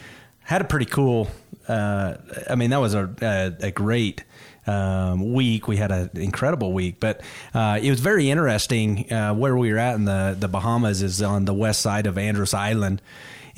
[0.43, 1.27] had a pretty cool,
[1.67, 2.15] uh,
[2.49, 4.23] I mean, that was a, a, a great
[4.67, 5.67] um, week.
[5.67, 7.21] We had an incredible week, but
[7.53, 11.21] uh, it was very interesting uh, where we were at in the, the Bahamas is
[11.21, 13.01] on the west side of Andros Island.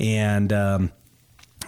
[0.00, 0.92] And um,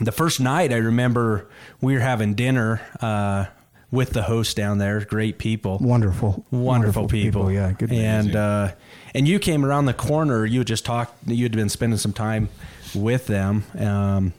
[0.01, 1.49] the first night, I remember
[1.81, 3.47] we were having dinner uh,
[3.91, 7.51] with the host down there, great people Wonderful, wonderful, people.
[7.51, 7.93] Yeah, good.
[7.93, 8.73] And uh,
[9.15, 10.45] and you came around the corner.
[10.45, 11.15] You had just talked.
[11.27, 12.49] You had been spending some time
[12.95, 13.65] with them.
[13.79, 14.33] Um,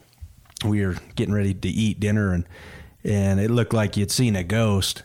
[0.66, 2.46] we were getting ready to eat dinner, and
[3.04, 5.04] and it looked like you'd seen a ghost.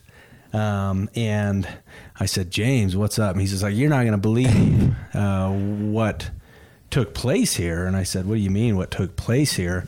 [0.52, 1.66] Um, and
[2.20, 3.32] I said, James, what's up?
[3.32, 6.30] And he says, like, you're not going to believe uh, what
[6.90, 7.86] took place here.
[7.86, 8.76] And I said, what do you mean?
[8.76, 9.86] What took place here?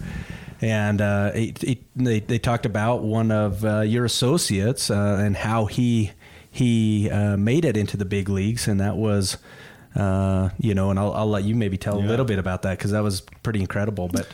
[0.64, 5.37] And uh, it, it, they they talked about one of uh, your associates uh, and
[5.37, 6.12] how he
[6.50, 9.37] he uh, made it into the big leagues, and that was.
[9.94, 12.77] Uh, you know, and I'll, I'll let you maybe tell a little bit about that
[12.77, 14.09] because that was pretty incredible.
[14.09, 14.27] But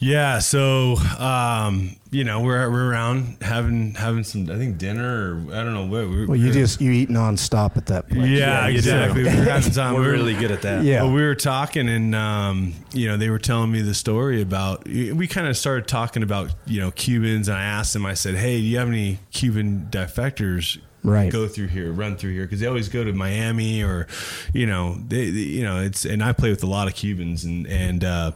[0.00, 0.40] yeah.
[0.40, 5.64] So, um, you know, we're, we're around having, having some, I think dinner or I
[5.64, 6.08] don't know what.
[6.08, 8.28] We're, Well, you just you eat nonstop at that place.
[8.28, 8.78] yeah, Yeah, you do.
[8.78, 9.22] exactly.
[9.24, 9.94] We were having time.
[9.96, 10.84] we're really good at that.
[10.84, 11.02] Yeah.
[11.02, 14.84] Well, we were talking, and um, you know, they were telling me the story about.
[14.86, 18.06] We kind of started talking about you know Cubans, and I asked them.
[18.06, 21.30] I said, "Hey, do you have any Cuban defectors?" Right.
[21.30, 24.06] Go through here, run through here, because they always go to Miami or,
[24.54, 27.44] you know, they, they- you know, it's and I play with a lot of Cubans,
[27.44, 28.32] and and uh,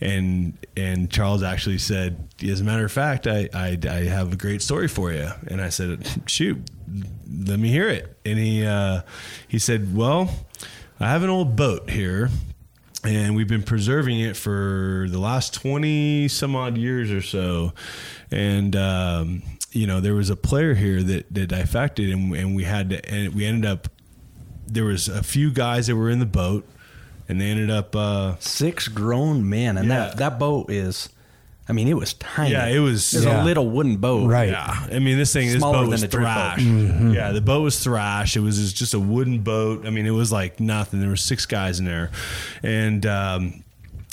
[0.00, 4.36] and and Charles actually said, as a matter of fact, I, I I have a
[4.36, 6.58] great story for you, and I said, shoot,
[7.46, 9.00] let me hear it, and he uh,
[9.48, 10.30] he said, well,
[11.00, 12.28] I have an old boat here
[13.04, 17.72] and we've been preserving it for the last 20 some odd years or so.
[18.30, 22.64] And um, you know there was a player here that that defected and, and we
[22.64, 23.88] had to and we ended up
[24.66, 26.66] there was a few guys that were in the boat
[27.28, 29.96] and they ended up uh, six grown men, and Yeah.
[30.08, 31.08] that that boat is,
[31.68, 32.50] I mean, it was tiny.
[32.52, 33.42] Yeah, it was- It was Yeah.
[33.42, 34.28] a little wooden boat.
[34.28, 34.50] Right.
[34.50, 36.54] Yeah, I mean this thing, this Smaller boat than was a drift boat.
[36.58, 37.14] thrash.
[37.14, 38.36] Yeah, the boat was thrash.
[38.36, 39.86] It was just- just a wooden boat.
[39.86, 41.00] I mean, it was like nothing.
[41.00, 42.10] There were six guys in there,
[42.62, 43.62] and um,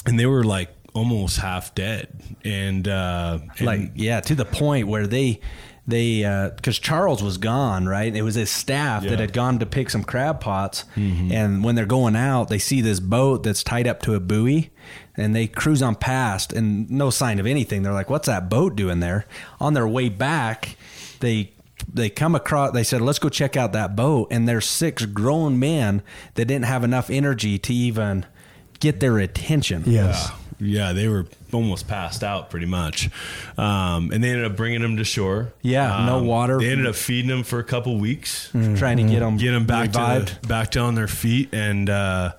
[0.06, 2.08] and they were like almost half dead.
[2.43, 5.39] And, uh, and Like yeah, to the point where they
[5.88, 8.15] they because Charles was gone, right?
[8.15, 11.86] It was his staff that had gone to pick some crab pots, and when they're
[11.88, 14.69] going out, they see this boat that's tied up to a buoy,
[15.17, 17.82] and they cruise on past, and no sign of anything.
[17.82, 19.25] They're like, "What's that boat doing there?"
[19.60, 20.78] On their way back,
[21.21, 21.54] they
[21.91, 22.71] they come across.
[22.71, 26.04] They said, "Let's go check out that boat," and there's six grown men
[26.36, 28.28] that didn't have enough energy to even
[28.80, 29.84] get their attention.
[29.88, 30.32] Yes.
[30.60, 33.10] Yeah, they were almost passed out pretty much.
[33.58, 35.54] Um, and they ended up bringing them to shore.
[35.62, 36.60] Yeah, no Um, water.
[36.60, 39.65] They ended up feeding them for a couple weeks, trying to get them get them
[39.65, 40.41] back revived.
[40.43, 42.34] to back to on their feet, and uh,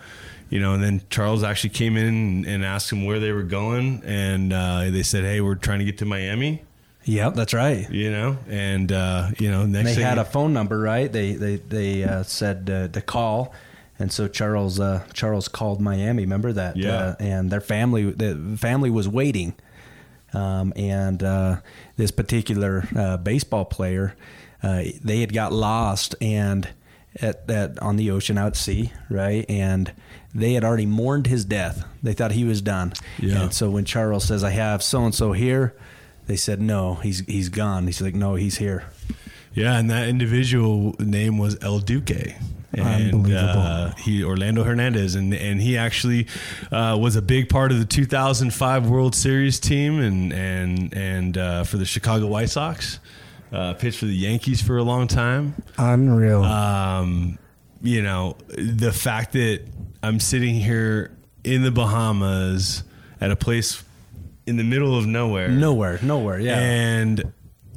[0.50, 4.02] you know, and then Charles actually came in and asked them where they were going,
[4.04, 6.62] and uh, they said, "Hey, we're trying to get to Miami."
[7.04, 7.88] Yep, that's right.
[7.90, 11.11] You know, and uh, you know, next they thing had a phone number, right?
[11.11, 13.54] They they they uh, said uh, to call,
[14.00, 16.22] and so Charles uh, Charles called Miami.
[16.22, 16.76] Remember that?
[16.76, 16.90] Yeah.
[16.94, 19.54] Uh, and their family the family was waiting,
[20.32, 21.56] um, and uh,
[21.96, 24.16] this particular uh, baseball player,
[24.62, 26.68] uh, they had got lost and
[27.20, 29.44] at that on the ocean out at sea, right?
[29.48, 29.92] And
[30.34, 31.84] they had already mourned his death.
[32.02, 32.94] They thought he was done.
[33.18, 33.42] Yeah.
[33.42, 35.76] And so when Charles says, "I have so and so here,"
[36.26, 38.84] they said, "No, he's he's gone." He's like, "No, he's here."
[39.52, 42.34] Yeah, and that individual name was El Duque.
[42.72, 43.61] And Unbelievable.
[43.61, 46.28] uh, he Orlando Hernandez, and and he actually
[46.70, 51.64] uh, was a big part of the 2005 World Series team, and and and uh,
[51.64, 53.00] for the Chicago White Sox,
[53.52, 55.61] uh, pitched for the Yankees for a long time.
[55.78, 56.44] Unreal.
[56.44, 57.38] Um,
[57.83, 59.62] you know, the fact that
[60.02, 61.11] I'm sitting here
[61.42, 62.85] in the Bahamas
[63.20, 63.83] at a place
[64.46, 66.38] in the middle of nowhere, Nowhere, nowhere.
[66.38, 66.59] Yeah.
[66.59, 67.33] and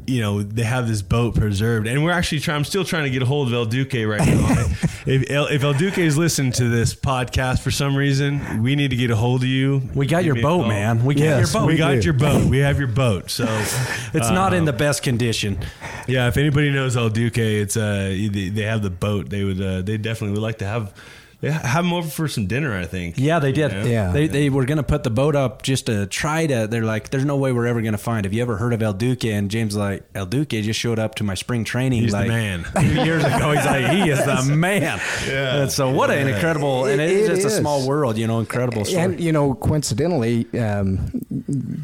[0.08, 2.58] you know they have this boat preserved, and we're actually trying.
[2.58, 4.66] I'm still trying to get a hold of El Duque right now.
[5.06, 8.90] if, El, if El Duque is listening to this podcast for some reason, we need
[8.92, 9.82] to get a hold of you.
[9.96, 10.68] we got Give your me a boat, call.
[10.70, 11.06] man.
[11.06, 11.68] We got Yes, your boat.
[11.68, 12.02] We got do.
[12.02, 12.46] your boat.
[12.50, 13.30] We have your boat.
[13.32, 13.46] So
[14.14, 15.60] it's not in the best condition.
[16.08, 19.30] yeah, if anybody knows El Duque, it's uh they they have the boat.
[19.30, 20.94] They would uh, they definitely would like to have
[21.44, 22.76] they have them over for some dinner.
[22.78, 23.16] I think.
[23.18, 23.72] Yeah, they did.
[23.72, 23.84] Yeah.
[23.86, 24.12] Yeah.
[24.12, 26.68] They, they were going to put the boat up just to try to.
[26.68, 28.26] They're like, there's no way we're ever going to find.
[28.26, 29.26] Have you ever heard of El Duque?
[29.26, 32.28] And James like, El Duque just showed up to my spring training He's the like
[32.30, 32.64] man.
[32.80, 33.52] two years ago.
[33.52, 35.00] He's like, he is the man.
[35.28, 35.62] Yeah.
[35.64, 38.40] And so what an incredible, and It- it's it just a small world, you know,
[38.40, 39.02] incredible story.
[39.04, 41.22] And you know, coincidentally, um,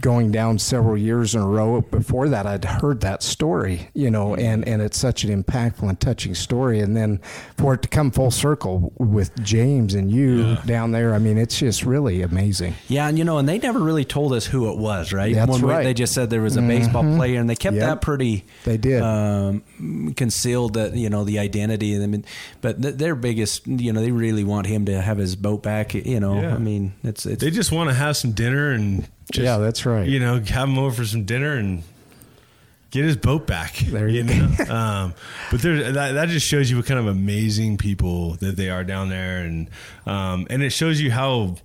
[0.02, 3.90] going down several years in a row before that, I'd heard that story.
[3.94, 6.80] You know, and and it's such an impactful and touching story.
[6.80, 7.20] And then
[7.58, 10.62] for it to come full circle with James and you Yeah.
[10.66, 12.76] down there, I mean, it's just really amazing.
[12.88, 15.34] Yeah, and you know, and they never really told us who it was, right?
[15.34, 15.84] That's When we- right.
[15.84, 17.86] they just said there was a baseball player, and they kept Yep.
[17.86, 18.46] that pretty.
[18.66, 19.02] They did.
[19.02, 19.64] um,
[20.16, 21.96] concealed that you know the identity.
[22.02, 22.26] I mean,
[22.62, 25.94] but th- their biggest, you know, they really want him to have his boat back.
[25.94, 26.56] You know, Yeah.
[26.56, 29.86] I mean, it's it's They just want to have some dinner and just, Yeah, that's
[29.86, 30.08] right.
[30.08, 31.84] You know, have him over for some dinner and
[32.92, 33.76] get his boat back.
[33.90, 34.46] There you know?
[34.70, 35.14] um,
[35.52, 38.84] but there, that, that just shows you what kind of amazing people that they are
[38.84, 39.70] down there, and
[40.06, 41.56] um, and it shows you how.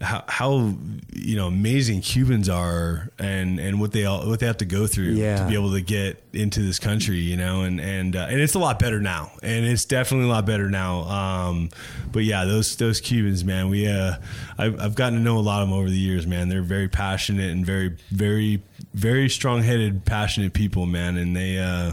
[0.00, 0.74] How, how
[1.14, 4.88] you know amazing Cubans are and and what they all what they have to go
[4.88, 5.36] through Yeah.
[5.44, 8.54] to be able to get into this country you know and and uh, and it's
[8.54, 11.68] a lot better now and it's definitely a lot better now um,
[12.10, 14.14] but yeah those those Cubans man we uh
[14.58, 16.88] I've, I've gotten to know a lot of them over the years man they're very
[16.88, 18.60] passionate and very very
[18.94, 21.92] very strong headed passionate people man and they uh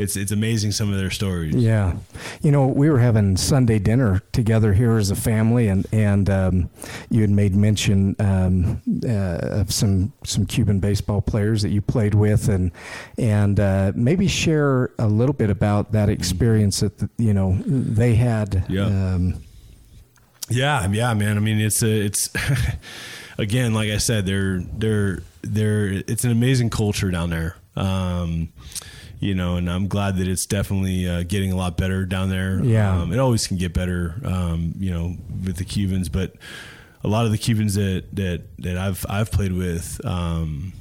[0.00, 1.94] it's it's amazing some of their stories Yeah,
[2.42, 6.70] you know, we were having Sunday dinner together here as a family, and and um,
[7.10, 12.14] you had made mention um, uh, of some some Cuban baseball players that you played
[12.14, 12.72] with, and
[13.18, 18.64] and uh, maybe share a little bit about that experience that you know they had.
[18.68, 18.86] Yeah.
[18.86, 19.34] Um,
[20.48, 21.36] Yeah, yeah, man.
[21.36, 22.28] I mean, it's a, it's
[23.40, 27.56] again, like I said, they're they're they're it's an amazing culture down there.
[27.76, 28.52] Um,
[29.18, 32.62] you know, and I'm glad that it's definitely uh, getting a lot better down there.
[32.64, 33.00] Yeah.
[33.02, 34.14] um, it always can get better.
[34.24, 36.34] Um, you know, with the Cubans, but
[37.04, 40.00] a lot of the Cubans that that that I've I've played with.
[40.04, 40.72] Um,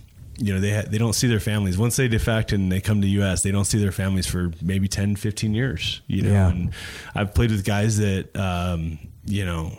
[0.42, 3.02] you know they ha- they don't see their families once they defect and they come
[3.02, 6.48] to US they don't see their families for maybe 10 15 years you know Yeah.
[6.50, 6.72] and
[7.14, 9.78] I've played with guys that um, you know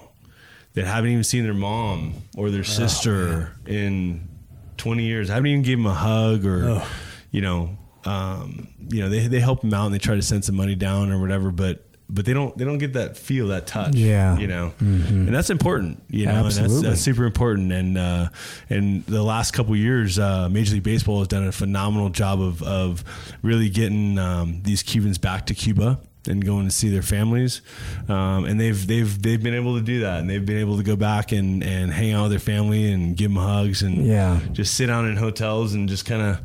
[0.75, 4.29] that haven't even seen their mom or their sister in
[4.77, 5.31] 20 years.
[5.31, 6.83] I haven't even given them a hug or,
[7.31, 10.45] you know, um, you know, they, they help them out and they try to send
[10.45, 13.67] some money down or whatever, but, but they don't, they don't get that feel, that
[13.67, 14.39] touch, Yeah.
[14.39, 17.71] you know, and that's important, you know, and that's, that's super important.
[17.73, 18.29] And, uh,
[18.69, 22.63] and the last couple years, uh, Major League Baseball has done a phenomenal job of,
[22.63, 23.05] of
[23.43, 27.63] really getting, um, these Cubans back to Cuba and going to see their families,
[28.09, 30.83] um, and they've they've they've been able to do that, and they've been able to
[30.83, 34.41] go back and, and hang out with their family and give them hugs and Yeah.
[34.53, 36.41] just sit down in hotels and just kind of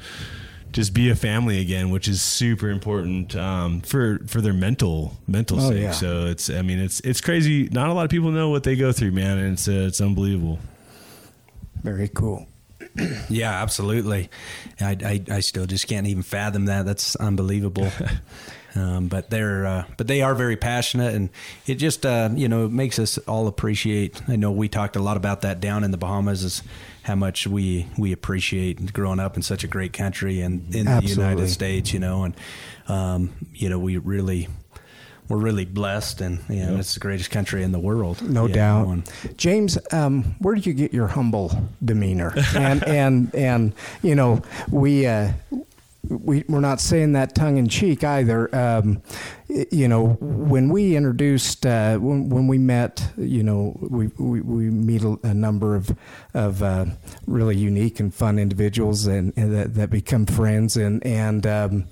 [0.72, 5.60] just be a family again, which is super important um, for for their mental mental
[5.62, 5.82] Oh, sake.
[5.84, 5.92] yeah.
[5.92, 7.70] So it's I mean it's it's crazy.
[7.72, 10.02] Not a lot of people know what they go through, man, and it's uh, it's
[10.02, 10.60] unbelievable.
[11.84, 12.48] very cool.
[13.30, 14.30] Yeah, absolutely.
[14.80, 16.86] I, I, I still just can't even fathom that.
[16.86, 17.90] That's unbelievable.
[18.76, 21.30] um, but they're uh, but they are very passionate, and
[21.66, 24.22] it just uh, you know makes us all appreciate.
[24.28, 26.62] I know we talked a lot about that down in the Bahamas, is
[27.04, 31.02] how much we we appreciate growing up in such a great country and in the
[31.06, 31.94] United States.
[31.94, 32.36] You know, and
[32.88, 34.50] um, you know we really
[35.30, 38.22] we're really blessed, and yeah, it's the greatest country in the world.
[38.22, 39.10] No doubt.
[39.38, 39.78] James.
[39.92, 42.34] Um, where do you get your humble demeanor?
[42.56, 45.08] And and and you know we.
[45.08, 45.32] Uh,
[46.10, 48.54] we, we're not saying that tongue in cheek either.
[48.56, 49.02] Um,
[49.48, 54.70] you know, when we introduced, uh, when, when we met, you know, we, we, we
[54.70, 55.96] meet a, a number of,
[56.34, 56.86] of uh,
[57.28, 60.78] really unique and fun individuals and, and that, that become friends.
[60.78, 61.88] And, and um,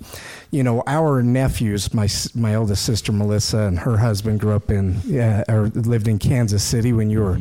[0.50, 4.96] you know, our nephews, my, my oldest sister Melissa and her husband grew up in,
[5.18, 7.38] uh, or lived in Kansas City when you were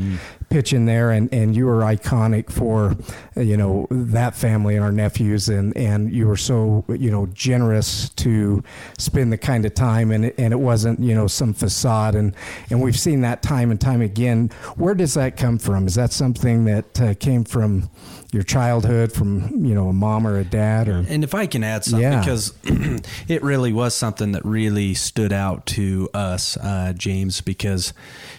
[0.49, 2.95] pitching there, and, and you were iconic for,
[3.36, 8.10] you know, that family and our nephews, and, and you were so, you know, generous
[8.10, 8.63] to
[8.99, 12.36] spend the kind of time, and it, and it wasn't, you know, some facade, and,
[12.70, 14.50] and we've seen that time and time again.
[14.76, 15.88] Where does that come from?
[15.88, 17.89] Is that something that uh, came from
[18.32, 21.06] your childhood, from, you know, a mom or a dad, or?
[21.08, 22.20] And if I can add something, Yeah.
[22.20, 22.54] because
[23.28, 27.94] it really was something that really stood out to us, uh, James, because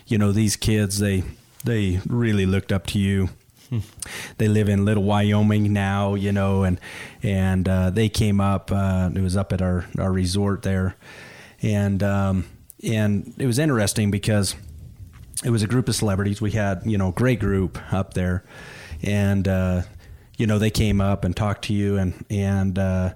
[0.06, 1.22] you know these kids they
[1.64, 3.30] they really looked up to you.
[4.38, 6.78] They live in Little Wyoming now, you know, and
[7.22, 8.70] and uh, they came up.
[8.70, 10.94] Uh, it was up at our our resort there,
[11.64, 12.44] and um,
[12.82, 14.54] and it was interesting because
[15.44, 16.40] it was a group of celebrities.
[16.40, 18.44] We had, you know, great group up there,
[19.02, 19.82] and uh,
[20.36, 23.14] you know they came up and talked to you, and and uh,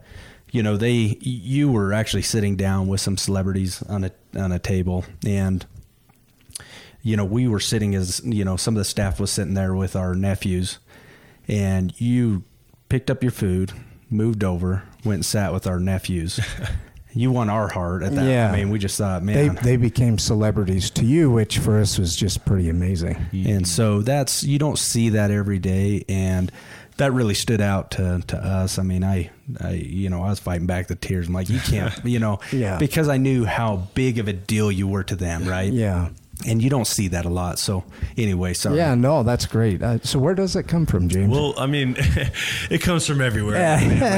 [0.51, 4.59] you know they you were actually sitting down with some celebrities on a on a
[4.59, 5.67] table, and
[7.03, 9.75] you know we were sitting as you know some of the staff was sitting there
[9.75, 10.79] with our nephews,
[11.47, 12.45] and you
[12.89, 13.73] picked up your food,
[14.09, 16.41] moved over, went and sat with our nephews.
[17.19, 18.25] You won our heart at that.
[18.25, 18.53] Yeah.
[18.53, 21.99] I mean, we just thought, man, they they became celebrities to you, which for us
[21.99, 23.17] was just pretty amazing.
[23.33, 26.53] and so that's you don't see that every day and
[26.99, 30.41] that really stood out to, to us i mean I, I you know i was
[30.41, 32.77] fighting back the tears i'm like you can't you know Yeah.
[32.79, 36.09] because i knew how big of a deal you were to them right Yeah.
[36.47, 37.83] And you don't see that a lot so
[38.17, 39.83] anyway sorry Yeah, no, that's great.
[39.83, 41.31] Uh, so where does it come from, James?
[41.31, 41.97] Well, I mean,
[42.71, 43.57] it comes from everywhere.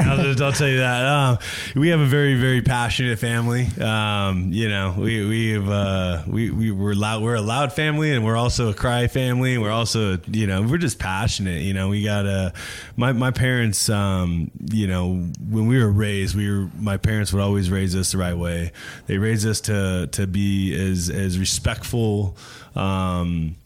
[0.07, 1.05] I'll, just- I'll tell you that.
[1.07, 1.39] Um,
[1.77, 3.67] we have a very, very passionate family.
[3.81, 7.23] Um, you know, we we have uh, we we we're loud.
[7.23, 9.55] We're a loud family, and we're also a cry family.
[9.55, 11.63] And we're also, you know, we're just passionate.
[11.63, 12.53] You know, we got a
[12.97, 13.89] my my parents.
[13.89, 18.13] Um, you know, when we were raised, we were my parents would always raise us
[18.13, 18.73] the right way.
[19.07, 22.10] They raised us to to be as as respectful.
[22.75, 23.57] Um,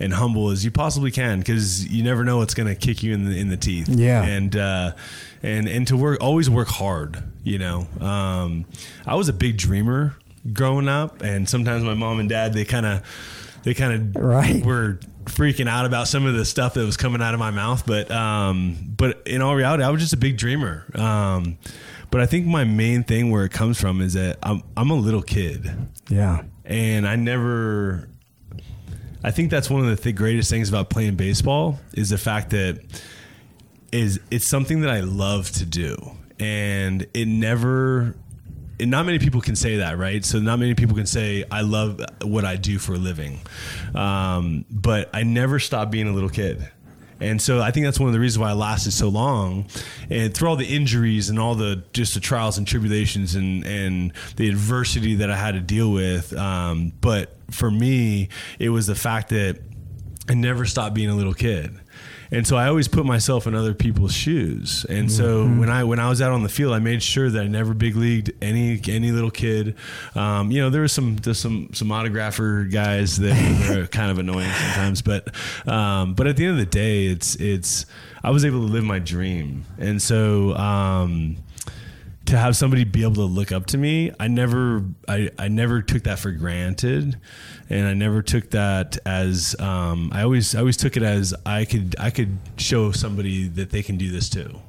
[0.00, 3.12] and humble as you possibly can because you never know what's going to kick you
[3.14, 3.88] in the in the teeth.
[3.88, 4.22] Yeah.
[4.22, 4.92] and uh,
[5.42, 7.20] and and to work always work hard.
[7.42, 8.64] You know, um,
[9.06, 10.14] I was a big dreamer
[10.52, 13.02] growing up, and sometimes my mom and dad they kind of
[13.64, 14.64] they kind of Right.
[14.64, 17.84] were freaking out about some of the stuff that was coming out of my mouth,
[17.84, 20.84] but um, but in all reality, I was just a big dreamer.
[20.94, 21.58] Um,
[22.12, 24.94] but I think my main thing where it comes from is that I'm I'm a
[24.94, 25.70] little kid
[26.08, 26.42] yeah.
[26.68, 28.08] And I never.
[29.24, 32.50] I think that's one of the th- greatest things about playing baseball is the fact
[32.50, 32.78] that
[33.90, 35.96] is it's something that I love to do,
[36.38, 38.14] and it never.
[38.80, 40.24] And not many people can say that, right?
[40.24, 43.40] So not many people can say I love what I do for a living,
[43.92, 46.70] um, but I never stopped being a little kid.
[47.20, 49.66] And so I think that's one of the reasons why I lasted so long.
[50.10, 54.12] And through all the injuries and all the just the trials and tribulations and, and
[54.36, 56.32] the adversity that I had to deal with.
[56.36, 58.28] Um, but for me,
[58.58, 59.58] it was the fact that
[60.28, 61.74] I never stopped being a little kid.
[62.30, 64.84] And so I always put myself in other people's shoes.
[64.88, 67.42] And so when I when I was out on the field, I made sure that
[67.42, 69.76] I never big leagued any any little kid.
[70.14, 74.18] Um, you know, there was some there's some some autographer guys that are kind of
[74.18, 75.34] annoying sometimes, but
[75.66, 77.86] um, but at the end of the day, it's it's
[78.22, 79.64] I was able to live my dream.
[79.78, 81.36] And so um,
[82.28, 85.82] to have somebody be able to look up to me, I never, I, I never
[85.82, 87.18] took that for granted,
[87.70, 91.64] and I never took that as, um, I always, I always took it as I
[91.64, 94.60] could, I could show somebody that they can do this too.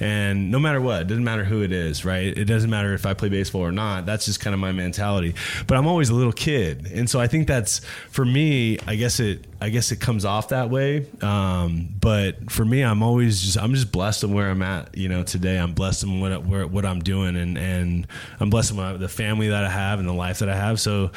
[0.00, 2.26] And no matter what, it doesn't matter who it is, right?
[2.36, 4.06] It doesn't matter if I play baseball or not.
[4.06, 5.34] That's just kind of my mentality.
[5.66, 8.78] But I'm always a little kid, and so I think that's for me.
[8.86, 11.06] I guess it, I guess it comes off that way.
[11.20, 14.96] Um, but for me, I'm always just, I'm just blessed in where I'm at.
[14.96, 18.06] You know, today I'm blessed in what where, what I'm doing, and and
[18.38, 20.80] I'm blessed in my, the family that I have and the life that I have.
[20.80, 21.10] So,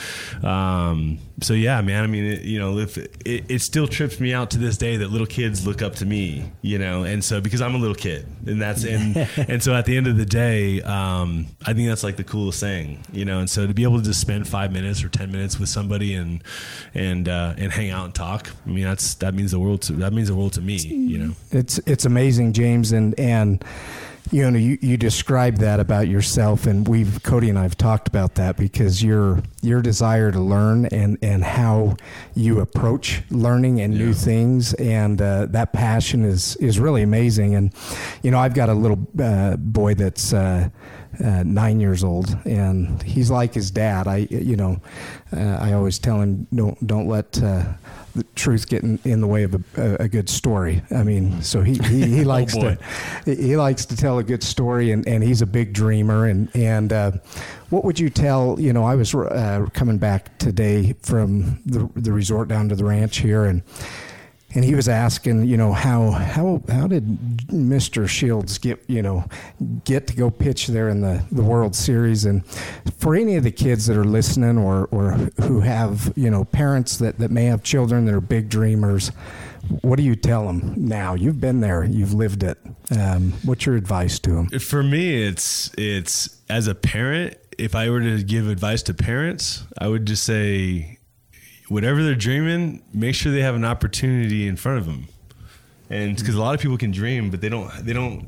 [0.44, 2.04] um, so yeah, man.
[2.04, 4.98] I mean, it, you know, if it, it still trips me out to this day
[4.98, 6.52] that little kids look up to me.
[6.62, 9.86] You know, and so because I'm a little kid, and that's and and so at
[9.86, 13.06] the end of the day, um, I think that's like the coolest thing.
[13.14, 15.60] You know, and so to be able to just spend five minutes or ten minutes
[15.60, 16.44] with somebody and
[16.94, 18.33] and uh, and hang out and talk.
[18.42, 20.78] I mean, that's that means the world to that means the world to me.
[20.78, 21.34] You know.
[21.52, 23.64] It's it's amazing, James, and and
[24.32, 28.36] you know you, you described that about yourself and we've cody and i've talked about
[28.36, 31.96] that because your your desire to learn and and how
[32.34, 37.74] you approach learning and new things and uh, that passion is is really amazing and
[38.24, 40.70] you know i've got a little uh, boy that's uh,
[41.24, 44.08] uh, nine years old, and he's like his dad.
[44.08, 44.82] I, you know,
[45.36, 47.74] uh, I always tell him don't don't let uh,
[48.16, 50.82] the truth getting in, the way of a, a good story.
[50.91, 52.78] I mean, so he he, he likes boy.
[53.26, 56.28] to he likes to tell a good story, and, and he's a big dreamer.
[56.28, 57.11] And and uh,
[57.70, 58.59] what would you tell?
[58.59, 62.86] You know, I was uh, coming back today from the the resort down to the
[62.86, 63.64] ranch here, and
[64.56, 67.06] and he was asking, you know, how how how did
[67.47, 68.08] Mr.
[68.08, 69.26] Shields get, you know,
[69.84, 72.26] get to go pitch there in the, the World Series?
[72.26, 72.45] And
[72.97, 76.97] for any of the kids that are listening or or who have, you know, parents
[76.97, 79.12] that that may have children that are big dreamers,
[79.82, 81.14] what do you tell them now?
[81.14, 82.58] You've been there, you've lived it.
[82.91, 84.47] Um, what's your advice to them?
[84.60, 87.38] For me, it's it's as a parent.
[87.58, 90.93] If I were to give advice to parents, I would just say,
[91.74, 95.08] whatever they're dreaming, make sure they have an opportunity in front of them.
[95.90, 98.28] And because a lot of people can dream, but they don't they don't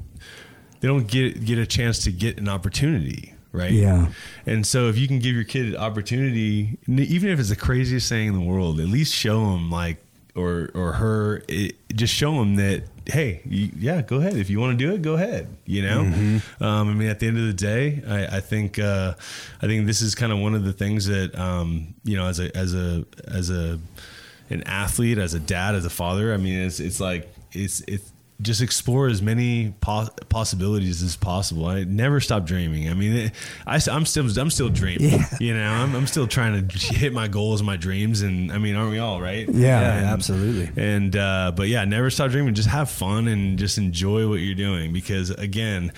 [0.80, 3.72] they don't get get a chance to get an opportunity, right?
[3.72, 4.08] Yeah.
[4.46, 8.10] And so if you can give your kid an opportunity, even if it's the craziest
[8.10, 10.04] thing in the world, at least show them like
[10.36, 14.60] or or her, it, just show them that hey, you, yeah, go ahead if you
[14.60, 15.48] want to do it, go ahead.
[15.66, 16.00] You know,
[16.60, 19.14] um, I mean, at the end of the day, I, I think uh,
[19.62, 22.40] I think this is kind of one of the things that um, you know, as
[22.40, 23.80] a as a as a
[24.50, 26.34] an athlete, as a dad, as a father.
[26.34, 31.68] I mean, it's it's like it's it's just explore as many pos- possibilities as possible.
[31.68, 32.90] I never stop dreaming.
[32.90, 33.32] I mean, it,
[33.66, 35.10] I, am still I'm still dreaming.
[35.12, 35.26] Yeah.
[35.40, 38.76] You know, I'm, I'm still trying to hit my goals, my dreams, and I mean,
[38.76, 39.48] aren't we all right?
[39.48, 39.80] Yeah.
[39.80, 40.70] Yeah, And- absolutely.
[40.82, 42.54] And uh, but yeah, never stop dreaming.
[42.56, 45.92] Just have fun and just enjoy what you're doing because again.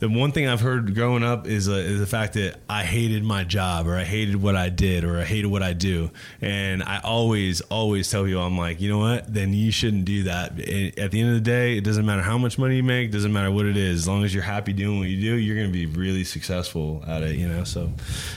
[0.00, 3.22] The one thing I've heard growing up is, uh, is the fact that I hated
[3.24, 6.10] my job or I hated what I did or I hated what I do.
[6.42, 9.32] And I always, always tell people, I'm like, you know what?
[9.32, 10.58] Then you shouldn't do that.
[10.58, 13.12] It- At the end of the day, it doesn't matter how much money you make,
[13.12, 14.00] doesn't matter what it is.
[14.00, 17.02] As long as you're happy doing what you do, you're going to be really successful
[17.06, 17.64] at it, you know?
[17.64, 17.92] So,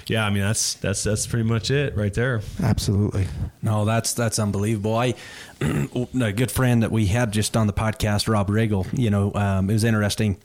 [0.06, 2.42] yeah, I mean, that's, that's, that's pretty much it right there.
[2.62, 3.28] Absolutely.
[3.62, 4.96] No, that's that's unbelievable.
[4.96, 5.16] I
[5.62, 8.88] a good friend that we had just on the podcast, Rob Riggle.
[8.98, 10.38] You know, um, it was interesting.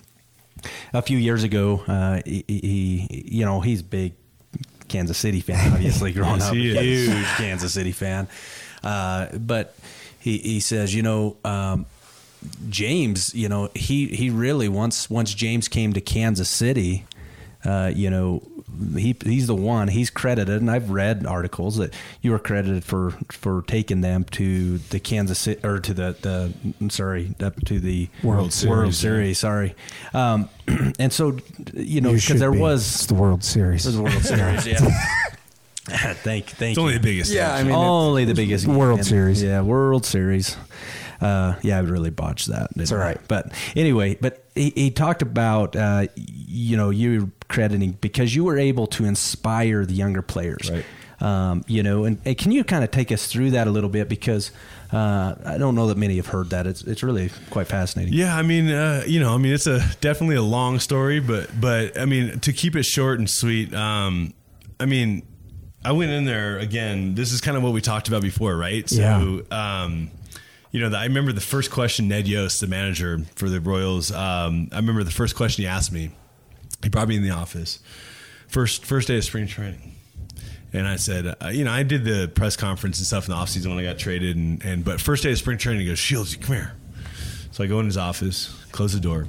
[0.92, 4.14] A few years ago, uh, he, he, you know, he's a big
[4.88, 5.72] Kansas City fan.
[5.74, 8.28] Obviously, growing Yes, up, huge Kansas City fan.
[8.82, 9.74] Uh, but
[10.18, 11.36] he he says, you know.
[11.44, 11.86] Um,
[12.68, 17.06] James, you know, he he really once once James came to Kansas City,
[17.64, 18.42] uh, you know,
[18.96, 19.88] he he's the one.
[19.88, 24.78] He's credited, and I've read articles that you were credited for for taking them to
[24.78, 28.94] the Kansas City or to the the I'm sorry up to the World Series, World.
[28.94, 29.38] Series.
[29.38, 29.74] Sorry,
[30.14, 30.48] um,
[30.98, 31.38] and so
[31.74, 32.58] you know because there be.
[32.58, 33.84] was it's the World Series.
[33.84, 34.66] the World Series.
[34.66, 34.78] Yeah.
[36.22, 36.82] thank thank It's you.
[36.82, 37.32] only the biggest.
[37.32, 37.52] Yeah.
[37.52, 39.42] I mean, only the biggest World and- Series.
[39.42, 40.56] Yeah, World Series.
[41.22, 42.70] Uh, yeah, I really botched that.
[42.74, 43.20] It's all right.
[43.28, 48.58] But anyway, but he, he talked about uh, you know you crediting because you were
[48.58, 50.70] able to inspire the younger players.
[50.70, 50.84] Right.
[51.20, 53.88] Um, you know, and, and can you kind of take us through that a little
[53.88, 54.50] bit because
[54.92, 56.66] uh, I don't know that many have heard that.
[56.66, 58.12] It's it's really quite fascinating.
[58.12, 61.48] Yeah, I mean, uh, you know, I mean, it's a definitely a long story, but
[61.60, 64.34] but I mean, to keep it short and sweet, um,
[64.80, 65.22] I mean,
[65.84, 67.14] I went in there again.
[67.14, 68.88] This is kind of what we talked about before, right?
[68.88, 70.10] So, um,
[70.72, 74.68] you know, I remember the first question Ned Yost, the manager for the Royals, um,
[74.72, 76.10] I remember the first question he asked me.
[76.82, 77.78] He brought me in the office,
[78.48, 79.96] first first day of spring training.
[80.72, 83.36] And I said, uh, you know, I did the press conference and stuff in the
[83.36, 84.36] offseason when I got traded.
[84.36, 86.74] And, and but first day of spring training, he goes, Shields, come here.
[87.50, 89.26] So I go in his office, close the door.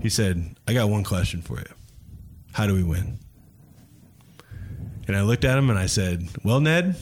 [0.00, 1.66] He said, I got one question for you.
[2.52, 3.18] How do we win?
[5.06, 6.96] And I looked at him and I said, Well, Ned,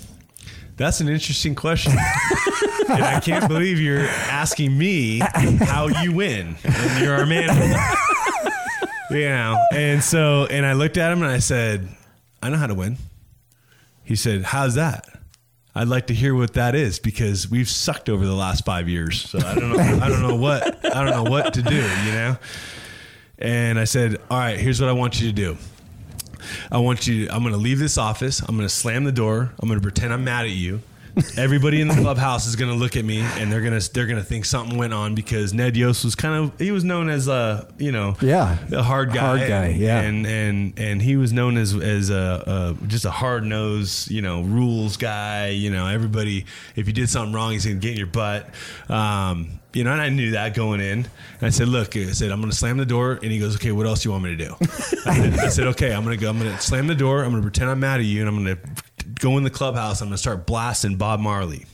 [0.77, 1.93] that's an interesting question.
[2.89, 6.57] and I can't believe you're asking me how you win.
[6.65, 7.79] And you're our manager.
[9.11, 9.65] you know.
[9.73, 11.89] And so, and I looked at him and I said,
[12.43, 12.99] I know how to win.
[14.05, 15.09] He said, How's that?
[15.75, 19.21] I'd like to hear what that is because we've sucked over the last five years.
[19.29, 19.79] So I don't know.
[19.79, 21.75] I don't know what I don't know what to do.
[21.75, 22.37] You know.
[23.39, 25.57] And I said, All right, here's what I want you to do.
[26.71, 27.29] I want you.
[27.31, 28.41] I'm going to leave this office.
[28.41, 29.53] I'm going to slam the door.
[29.59, 30.81] I'm going to pretend I'm mad at you.
[31.37, 34.07] Everybody in the clubhouse is going to look at me and they're going to they're
[34.07, 37.09] going to think something went on because Ned Yost was kind of he was known
[37.09, 38.59] as a you know Yeah.
[38.73, 40.01] a hard guy Hard guy, yeah.
[40.01, 44.21] and and and he was known as as a, a just a hard nosed you
[44.23, 46.45] know rules guy you know everybody
[46.75, 48.49] if you did something wrong he's going to get in your butt
[48.89, 51.01] um, you know, and I knew that going in.
[51.01, 53.57] And I said, "Look," I said, "I'm going to slam the door." And he goes,
[53.57, 54.65] "Okay, what else do you want me to do?" I
[55.15, 56.31] said, I said, "Okay, I'm going to go.
[56.31, 57.23] I'm going to slam the door.
[57.23, 59.51] I'm going to pretend I'm mad at you, and I'm going to go in the
[59.51, 60.01] clubhouse.
[60.01, 61.67] I'm going to start blasting Bob Marley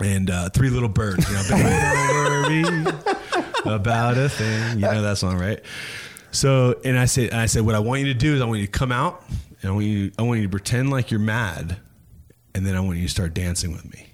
[0.00, 1.28] and uh, Three Little Birds.
[1.28, 2.94] You know, don't
[3.64, 4.78] worry about a thing.
[4.78, 5.60] You know that song, right?
[6.30, 8.60] So, and I said, I said, what I want you to do is I want
[8.60, 9.24] you to come out,
[9.62, 11.78] and I want you, I want you to pretend like you're mad,
[12.54, 14.06] and then I want you to start dancing with me.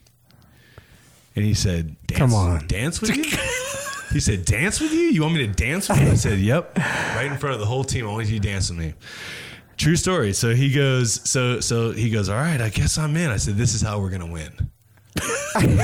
[1.35, 2.67] And he said, dance, Come on.
[2.67, 3.25] dance with you.
[4.13, 4.99] He said, "Dance with you?
[5.05, 7.65] You want me to dance with you?" I said, "Yep." Right in front of the
[7.67, 8.93] whole team, I want you to dance with me.
[9.77, 10.33] True story.
[10.33, 13.57] So he goes, so so he goes, "All right, I guess I'm in." I said,
[13.57, 14.53] "This is how we're gonna win."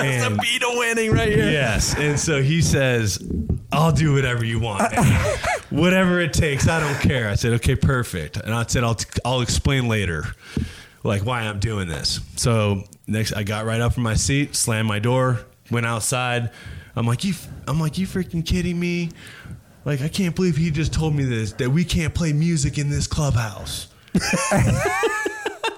[0.00, 1.50] And- Recipe to winning right here.
[1.50, 1.94] Yes.
[1.96, 3.22] And so he says,
[3.72, 4.92] I'll do whatever you want.
[4.92, 5.38] man.
[5.70, 6.68] whatever it takes.
[6.68, 7.28] I don't care.
[7.28, 8.36] I said, okay, perfect.
[8.36, 10.24] And I said, I'll, I'll explain later,
[11.04, 12.20] like why I'm doing this.
[12.36, 15.40] So next, I got right up from my seat, slammed my door,
[15.70, 16.50] went outside.
[16.96, 17.34] I'm like, you,
[17.66, 19.10] I'm like, you freaking kidding me?
[19.84, 22.90] Like, I can't believe he just told me this, that we can't play music in
[22.90, 23.88] this clubhouse.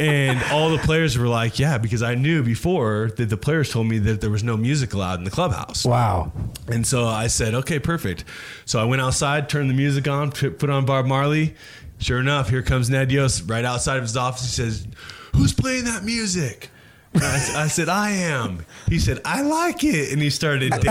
[0.01, 3.87] and all the players were like, yeah, because I knew before that the players told
[3.87, 5.85] me that there was no music allowed in the clubhouse.
[5.85, 6.33] Wow.
[6.69, 8.25] And so I said, okay, perfect.
[8.67, 11.55] So I went outside, turned the music on, put on Bob Marley.
[11.99, 14.43] Sure enough, here comes Ned Yost right outside of his office.
[14.43, 14.87] He says,
[15.35, 16.71] Who's playing that music?
[17.17, 18.65] I, I said, I am.
[18.89, 20.13] He said, I like it.
[20.13, 20.91] And he started dancing.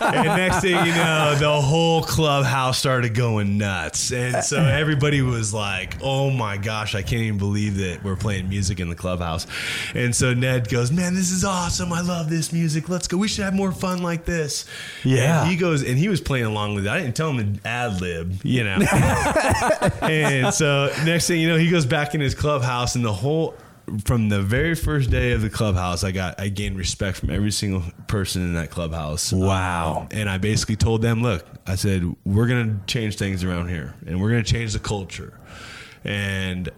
[0.00, 4.12] and next thing you know, the whole clubhouse started going nuts.
[4.12, 8.48] And so everybody was like, oh my gosh, I can't even believe that we're playing
[8.48, 9.46] music in the clubhouse.
[9.94, 11.92] And so Ned goes, man, this is awesome.
[11.92, 12.88] I love this music.
[12.88, 13.16] Let's go.
[13.16, 14.66] We should have more fun like this.
[15.04, 15.42] Yeah.
[15.42, 16.90] And he goes, and he was playing along with it.
[16.90, 18.78] I didn't tell him to ad lib, you know.
[20.02, 23.54] and so next thing you know, he goes back in his clubhouse, and the whole
[24.04, 27.50] from the very first day of the clubhouse, I got I gained respect from every
[27.50, 29.32] single person in that clubhouse.
[29.32, 30.02] Wow.
[30.02, 33.94] Um, and I basically told them, look, I said we're gonna change things around here,
[34.06, 35.38] and we're gonna change the culture,
[36.04, 36.68] and.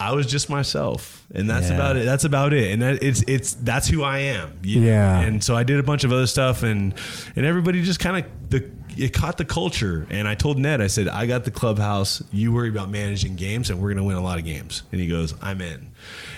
[0.00, 1.76] I was just myself, and that's Yeah.
[1.76, 2.04] about it.
[2.04, 4.50] That's about it, and that, it's it's that's who I am.
[4.64, 4.86] you know?
[4.88, 5.20] Yeah.
[5.20, 6.92] And so I did a bunch of other stuff, and
[7.36, 10.06] and everybody just kind of the it caught the culture.
[10.10, 12.22] And I told Ned, I said, I got the clubhouse.
[12.32, 14.82] You worry about managing games, and we're going to win a lot of games.
[14.92, 15.92] And he goes, I'm in.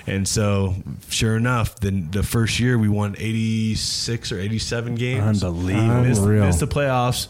[0.07, 0.75] And so,
[1.09, 5.43] sure enough, the the first year we won 86 or 87 games.
[5.43, 6.03] Unbelievable.
[6.03, 7.29] Missed, missed the playoffs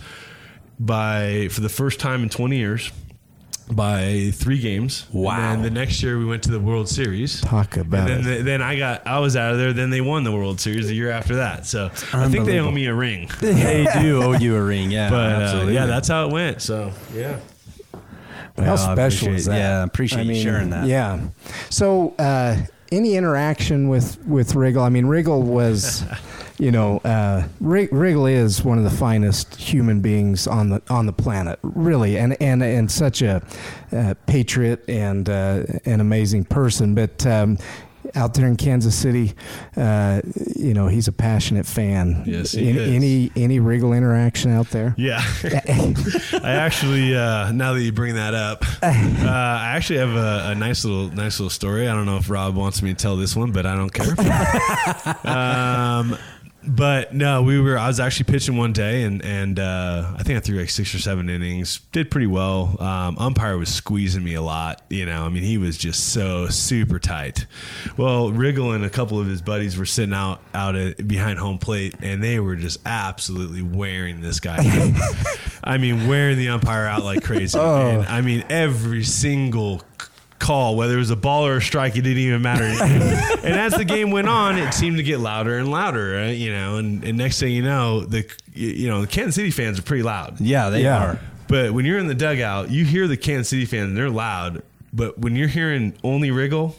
[0.78, 2.90] by for the first time in 20 years
[3.70, 5.06] by three games.
[5.12, 5.36] Wow.
[5.36, 7.40] And then the next year we went to the World Series.
[7.40, 8.24] Talk about and it.
[8.24, 9.72] then, then I got I was out of there.
[9.72, 11.66] Then they won the World Series the year after that.
[11.66, 13.30] So I think they owe me a ring.
[13.40, 14.90] They do owe you a ring.
[14.90, 15.10] Yeah.
[15.10, 15.74] But uh, absolutely.
[15.74, 16.62] yeah, that's how it went.
[16.62, 17.38] So yeah.
[18.56, 19.56] How Well, I special is that?
[19.56, 20.86] yeah, I appreciate you sharing that.
[20.86, 21.20] Yeah.
[21.70, 22.56] So, uh,
[22.92, 24.82] any interaction with with Riggle?
[24.82, 26.04] I mean, Riggle was,
[26.58, 31.06] you know, uh, Rig- Riggle is one of the finest human beings on the on
[31.06, 33.42] the planet, really, and and and such a
[33.92, 36.94] uh, patriot and uh, an amazing person.
[36.94, 37.58] But um,
[38.14, 39.34] out there in Kansas City,
[39.76, 40.20] uh,
[40.56, 42.22] you know, he's a passionate fan.
[42.26, 42.88] Yes, he any, is.
[42.94, 44.94] any any interaction out there?
[44.96, 45.22] Yeah.
[46.42, 50.54] I actually, uh, now that you bring that up, uh, I actually have a, a
[50.54, 51.88] nice little, nice little story.
[51.88, 54.14] I don't know if Rob wants me to tell this one, but I don't care.
[55.24, 56.16] um,
[56.66, 57.78] but no, we were.
[57.78, 60.94] I was actually pitching one day, and and uh, I think I threw like six
[60.94, 61.80] or seven innings.
[61.92, 62.76] Did pretty well.
[62.80, 64.82] Um, umpire was squeezing me a lot.
[64.88, 67.46] You know, I mean, he was just so super tight.
[67.96, 71.58] Well, Riggle and a couple of his buddies were sitting out out at, behind home
[71.58, 74.58] plate, and they were just absolutely wearing this guy.
[75.64, 77.58] I mean, wearing the umpire out like crazy.
[77.58, 79.82] And I mean, every single
[80.44, 82.64] call, whether it was a ball or a strike, it didn't even matter.
[83.44, 86.12] and as the game went on, it seemed to get louder and louder.
[86.12, 86.36] Right?
[86.36, 89.78] You know, and, and next thing you know, the you know the Kansas City fans
[89.78, 90.40] are pretty loud.
[90.40, 91.02] Yeah, they Yeah.
[91.04, 91.20] are.
[91.48, 94.62] But when you're in the dugout, you hear the Kansas City fans, they're loud.
[94.92, 96.74] But when you're hearing only Riggle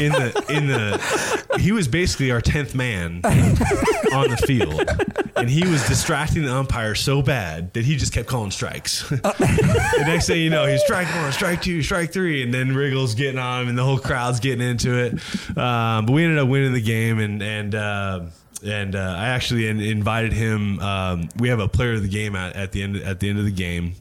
[0.00, 4.88] in the in the, he was basically our tenth man on the field,
[5.36, 9.08] and he was distracting the umpire so bad that he just kept calling strikes.
[9.08, 13.14] the next thing you know, he's strike one, strike two, strike three, and then Riggle's
[13.14, 15.12] getting on him, and the whole crowd's getting into it.
[15.56, 17.74] Um, but we ended up winning the game, and and.
[17.74, 18.20] Uh,
[18.64, 20.78] and uh, I actually in, invited him.
[20.80, 23.38] Um, we have a player of the game at, at the end at the end
[23.38, 23.94] of the game,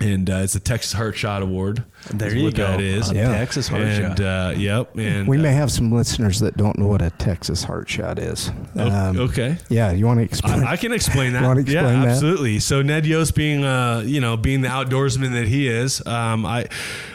[0.00, 1.82] and uh, it's a Texas Heart Shot Award.
[2.12, 2.66] There is you what go.
[2.68, 3.32] That is Yeah.
[3.36, 4.20] Texas heart and shot.
[4.20, 4.96] uh, yep.
[4.96, 8.18] And We uh, may have some listeners that don't know what a Texas heart shot
[8.20, 8.50] is.
[8.76, 9.56] Um, okay.
[9.68, 10.62] Yeah, you want to explain?
[10.62, 11.40] I, I can explain that.
[11.42, 12.08] You wanna explain yeah, that?
[12.08, 12.60] absolutely.
[12.60, 16.68] So Ned Yost being, uh, you know, being the outdoorsman that he is, um, I,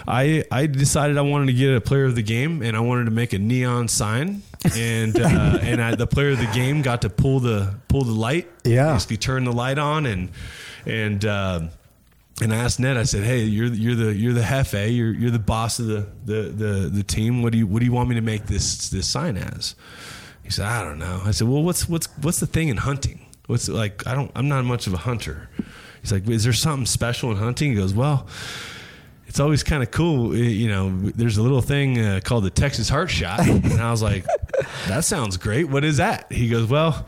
[0.08, 3.06] I, I decided I wanted to get a player of the game, and I wanted
[3.06, 4.42] to make a neon sign,
[4.78, 8.12] and uh, and I, the player of the game got to pull the pull the
[8.12, 8.92] light, Yeah.
[8.94, 10.30] basically turn the light on, and
[10.86, 11.24] and.
[12.42, 12.98] And I asked Ned.
[12.98, 14.96] I said, "Hey, you're you're the you're the hefe.
[14.96, 17.44] You're you're the boss of the, the, the, the team.
[17.44, 19.76] What do you what do you want me to make this this sign as?"
[20.44, 23.26] He said, "I don't know." I said, "Well, what's what's what's the thing in hunting?
[23.46, 24.08] What's like?
[24.08, 24.32] I don't.
[24.36, 25.50] I'm not much of a hunter."
[26.02, 28.28] He's like, "Is there something special in hunting?" He goes, "Well."
[29.26, 30.96] It's always kind of cool, you know.
[30.96, 34.28] There's a little thing uh, called the Texas Heart Shot, and I was like,
[34.88, 35.70] "That sounds great.
[35.70, 37.08] What is that?" He goes, "Well,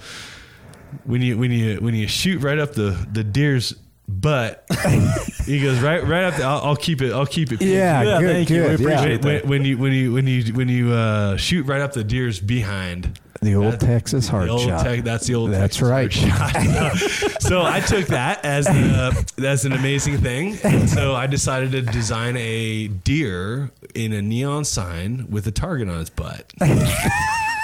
[1.03, 3.75] when you when you when you shoot right up the the deer's
[4.07, 4.65] butt,
[5.45, 6.35] he goes right right up.
[6.35, 7.11] The, I'll, I'll keep it.
[7.13, 7.61] I'll keep it.
[7.61, 8.61] Yeah, Yeah, good, thank you.
[8.63, 8.79] We good.
[8.79, 8.85] yeah.
[9.01, 9.45] appreciate When, that.
[9.47, 13.19] when you when you when you when you uh, shoot right up the deer's behind,
[13.41, 14.83] The old that- Texas heart the old shot.
[14.85, 15.51] Tex- that's the old.
[15.51, 16.13] That's Texas right.
[16.13, 17.41] heart shot.
[17.41, 20.57] so I took that as the, as an amazing thing.
[20.63, 25.89] And so I decided to design a deer in a neon sign with a target
[25.89, 26.51] on its butt.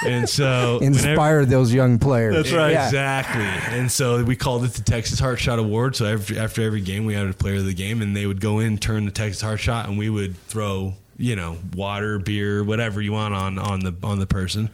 [0.05, 2.35] and so whenever- those young players.
[2.35, 2.71] That's right.
[2.71, 2.85] Yeah.
[2.85, 3.77] Exactly.
[3.77, 5.95] And so we called it the Texas Heart Shot Award.
[5.95, 8.41] So every, after every game, we had a player of the game, and they would
[8.41, 12.63] go in, turn the Texas Heart Shot, and we would throw, you know, water, beer,
[12.63, 14.69] whatever you want on on the on the person.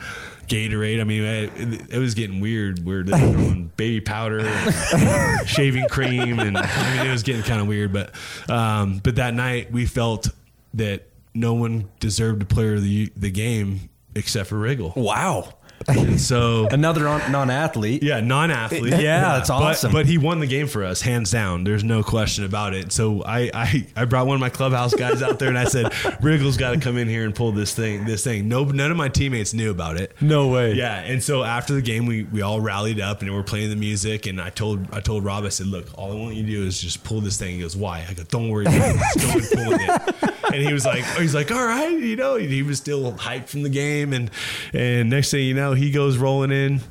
[0.48, 1.02] Gatorade.
[1.02, 2.86] I mean, it, it was getting weird.
[2.86, 7.68] We're throwing baby powder, and shaving cream, and I mean, it was getting kind of
[7.68, 7.92] weird.
[7.92, 8.12] But
[8.50, 10.30] um, but that night, we felt
[10.76, 11.04] that
[11.34, 14.96] no one deserved to play the the game except for Riggle.
[14.96, 15.54] wow.
[15.88, 18.02] And so Another non- non-athlete.
[18.02, 18.94] yeah, non-athlete.
[19.00, 19.92] Yeah, that's awesome.
[19.92, 21.64] But, he won the game for us, hands down.
[21.66, 22.92] There's no question about it.
[22.92, 25.86] So I, I, I brought one of my clubhouse guys out there, and I said,
[26.22, 28.06] "Riggle's got to come in here and pull this thing.
[28.06, 28.48] This thing.
[28.50, 30.14] No, none of my teammates knew about it.
[30.20, 30.74] No way.
[30.74, 33.76] Yeah, and so after the game, we, we all rallied up and we're playing the
[33.76, 34.26] music.
[34.26, 36.64] And I told I told Rob, I said, "Look, all I want you to do
[36.66, 38.98] is just pull this thing." He goes, "Why?" I go, "Don't worry, about it.
[39.20, 42.36] just go and pulling it." And he was like, he's like, "All right," you know.
[42.36, 44.32] He was still hyped from the game, and
[44.74, 46.82] and next thing you know, he goes rolling in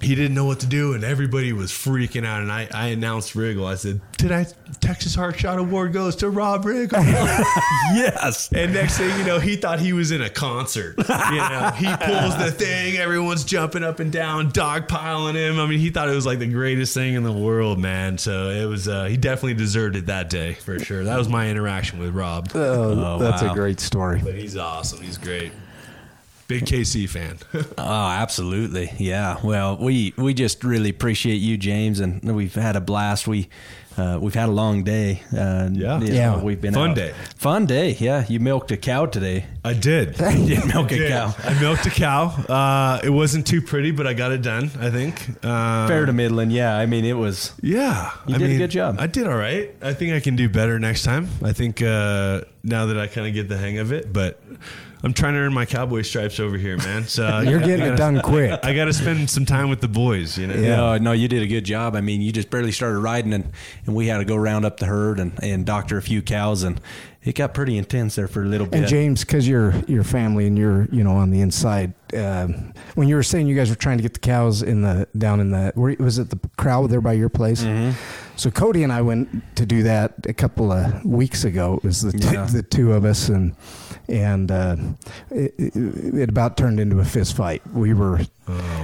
[0.00, 2.42] he didn't know what to do, and everybody was freaking out.
[2.42, 3.66] And I, I announced Riggle.
[3.66, 7.02] I said, "Tonight, Texas Heart Shot Award goes to Rob Riggle."
[7.94, 8.52] Yes.
[8.52, 10.96] and next thing you know, he thought he was in a concert.
[10.98, 15.60] You know, he pulls the thing, everyone's jumping up and down, dogpiling him.
[15.60, 18.18] I mean, he thought it was like the greatest thing in the world, man.
[18.18, 18.88] So it was.
[18.88, 21.04] Uh, he definitely deserved it that day for sure.
[21.04, 22.50] That was my interaction with Rob.
[22.54, 23.52] Oh, that's wow.
[23.52, 24.20] a great story.
[24.22, 25.00] But he's awesome.
[25.00, 25.52] He's great.
[26.48, 27.38] Big KC fan.
[27.78, 28.92] Oh, absolutely.
[28.98, 29.38] Yeah.
[29.42, 33.26] Well, we we just really appreciate you, James, and we've had a blast.
[33.28, 33.48] We
[33.98, 35.22] uh, we've had a long day.
[35.32, 36.00] Uh, Yeah.
[36.00, 36.42] you Yeah.
[36.42, 36.96] we've been Fun out.
[36.96, 37.12] day.
[37.36, 37.96] Fun day.
[37.98, 38.24] Yeah.
[38.28, 39.46] You milked a cow today.
[39.64, 40.18] I did.
[40.20, 41.10] You did milk a did.
[41.10, 41.34] cow.
[41.42, 42.26] I milked a cow.
[42.48, 44.70] Uh, it wasn't too pretty, but I got it done.
[44.80, 45.14] I think.
[45.42, 46.52] Uh, Fair to Midland.
[46.52, 46.76] Yeah.
[46.76, 47.52] I mean, it was.
[47.62, 48.96] Yeah, You I did a good job.
[48.98, 49.74] I did all right.
[49.82, 51.28] I think I can do better next time.
[51.42, 54.40] I think uh, now that I kind of get the hang of it, but
[55.02, 57.04] I'm trying to earn my cowboy stripes over here, man.
[57.04, 58.58] So You're getting gotta- it done quick.
[58.62, 60.36] I got to spend some time with the boys.
[60.38, 60.54] You know.
[60.54, 60.76] Yeah.
[60.76, 61.94] No, no, you did a good job.
[61.94, 63.52] I mean, you just barely started riding, and,
[63.86, 66.62] and we had to go round up the herd and, and doctor a few cows,
[66.62, 66.80] and
[67.22, 68.80] it got pretty intense there for a little bit.
[68.80, 73.06] And James, because you're your family and you're you know on the inside, um, when
[73.08, 75.50] you were saying you guys were trying to get the cows in the down in
[75.50, 77.62] the where, was it the crowd there by your place?
[77.62, 77.96] Mm-hmm.
[78.36, 81.74] So Cody and I went to do that a couple of weeks ago.
[81.82, 82.44] It was the t- Yeah.
[82.46, 83.54] the two of us and
[84.08, 84.76] and uh,
[85.30, 87.62] it, it, it about turned into a fist fight.
[87.72, 88.20] We were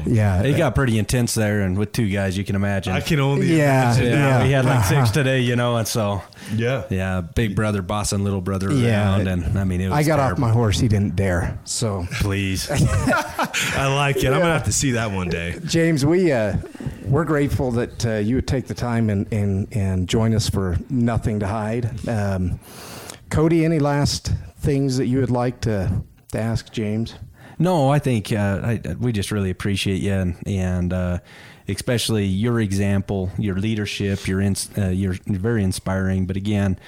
[0.05, 2.93] yeah it got pretty intense there, and with two guys, you can imagine.
[2.95, 4.43] I can only Yeah, imagine yeah, now.
[4.45, 5.13] we had like six Uh-huh.
[5.13, 6.21] today, you know, and so
[6.55, 6.83] Yeah.
[6.91, 9.03] yeah, big brother bossing little brother Yeah.
[9.17, 10.81] around, and I mean, it was I got off my horse.
[10.81, 11.59] He didn't dare.
[11.65, 14.27] So Please, I like it.
[14.33, 15.59] I'm gonna have to see that one day.
[15.65, 16.57] James, we uh,
[17.05, 20.77] we're grateful that uh, you would take the time and, and, and join us for
[20.91, 21.91] nothing to hide.
[22.09, 22.59] Um,
[23.31, 24.33] Cody, any last
[24.63, 26.03] things that you would like to,
[26.33, 27.15] to ask James?
[27.59, 31.19] No, I think uh, I, we just really appreciate you, and, and uh,
[31.69, 34.27] especially your example, your leadership.
[34.27, 36.27] You're in, uh, you're very inspiring.
[36.27, 36.79] But again,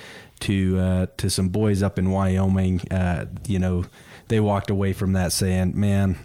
[0.40, 3.84] to uh, to some boys up in Wyoming, uh, you know,
[4.28, 6.18] they walked away from that saying, "Man,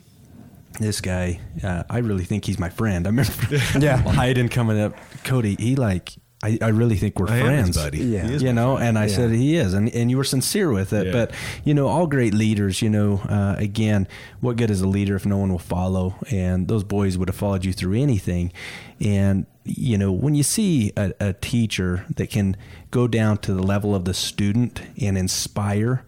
[0.79, 3.33] this guy, uh, I really think he's my friend." I remember,
[3.79, 3.97] Yeah.
[4.13, 4.93] Hayden coming up,
[5.25, 5.55] Cody.
[5.59, 7.97] He like, I, I really think we're I friends, buddy.
[7.99, 8.27] Yeah.
[8.29, 9.15] You know and i Yeah.
[9.15, 11.11] said he is and, and you were sincere with it Yeah.
[11.11, 11.31] but
[11.65, 14.07] you know all great leaders you know uh, again
[14.39, 17.35] what good is a leader if no one will follow and those boys would have
[17.35, 18.53] followed you through anything
[19.01, 22.57] and you know, when you see a, a teacher that can
[22.89, 26.03] go down to the level of the student and inspire,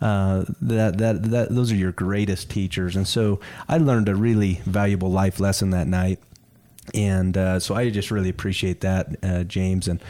[0.00, 2.96] uh, that, that that those are your greatest teachers.
[2.96, 6.18] And so I learned a really valuable life lesson that night.
[6.92, 10.02] And uh, so I just really appreciate that, uh, James, and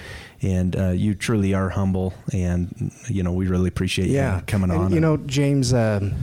[0.43, 4.37] and uh, you truly are humble, and you know we really appreciate yeah.
[4.39, 4.93] you coming And, on.
[4.93, 6.14] you know, James, um,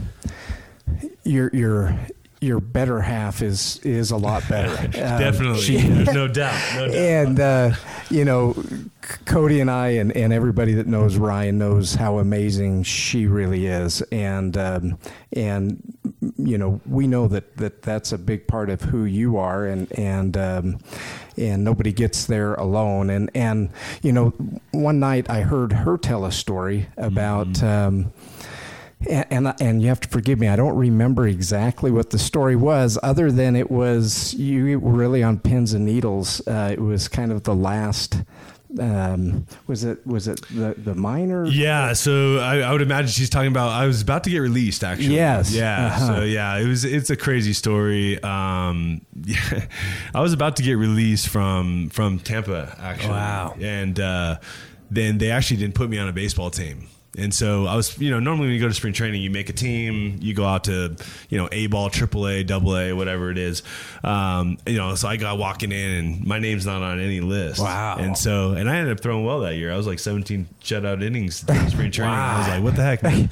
[1.24, 1.98] your your
[2.42, 4.72] your better half is is a lot better.
[5.02, 6.60] Um, Definitely, there's no doubt.
[6.74, 6.94] No doubt.
[6.96, 7.72] and uh,
[8.10, 12.82] you know, C- Cody and I and, and everybody that knows Ryan knows how amazing
[12.84, 14.98] she really is, and um,
[15.32, 15.80] and
[16.36, 19.90] you know we know that, that that's a big part of who you are, and
[19.98, 20.78] and um,
[21.36, 23.70] and nobody gets there alone, and and
[24.02, 24.28] you know
[24.72, 27.62] one night I heard her tell a story about.
[27.62, 28.12] Um,
[29.08, 30.48] and, and and you have to forgive me.
[30.48, 35.22] I don't remember exactly what the story was, other than it was you were really
[35.22, 36.46] on pins and needles.
[36.46, 38.22] Uh, it was kind of the last.
[38.80, 41.44] Um, was it was it the the minor?
[41.44, 43.68] Yeah, so I, I would imagine she's talking about.
[43.68, 45.14] I was about to get released, actually.
[45.14, 45.52] Yes.
[45.52, 45.86] Yeah.
[45.86, 46.06] Uh-huh.
[46.06, 46.84] So yeah, it was.
[46.84, 48.22] It's a crazy story.
[48.22, 49.66] Um, yeah,
[50.14, 53.10] I was about to get released from from Tampa, actually.
[53.10, 53.56] Wow.
[53.60, 54.38] And uh,
[54.90, 56.88] then they actually didn't put me on a baseball team.
[57.16, 59.50] And so I was, you know, normally when you go to spring training, you make
[59.50, 60.96] a team, you go out to,
[61.28, 63.62] you know, A ball, triple A, double A, whatever it is.
[64.02, 67.60] Um, you know, so I got walking in and my name's not on any list.
[67.60, 67.96] Wow.
[67.98, 69.70] And so, and I ended up throwing well that year.
[69.70, 72.14] I was like 17 shutout innings in spring training.
[72.14, 72.36] wow.
[72.36, 73.30] I was like, what the heck, man?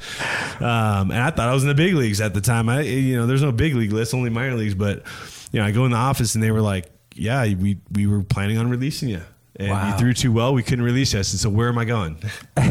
[0.59, 2.69] um, and I thought I was in the big leagues at the time.
[2.69, 4.75] I, you know, there's no big league list, only minor leagues.
[4.75, 5.03] But,
[5.51, 8.21] you know, I go in the office and they were like, yeah, we, we were
[8.21, 9.21] planning on releasing you.
[9.61, 9.91] And Wow.
[9.91, 11.31] you threw too well, we couldn't release us.
[11.33, 12.17] And so where am I going?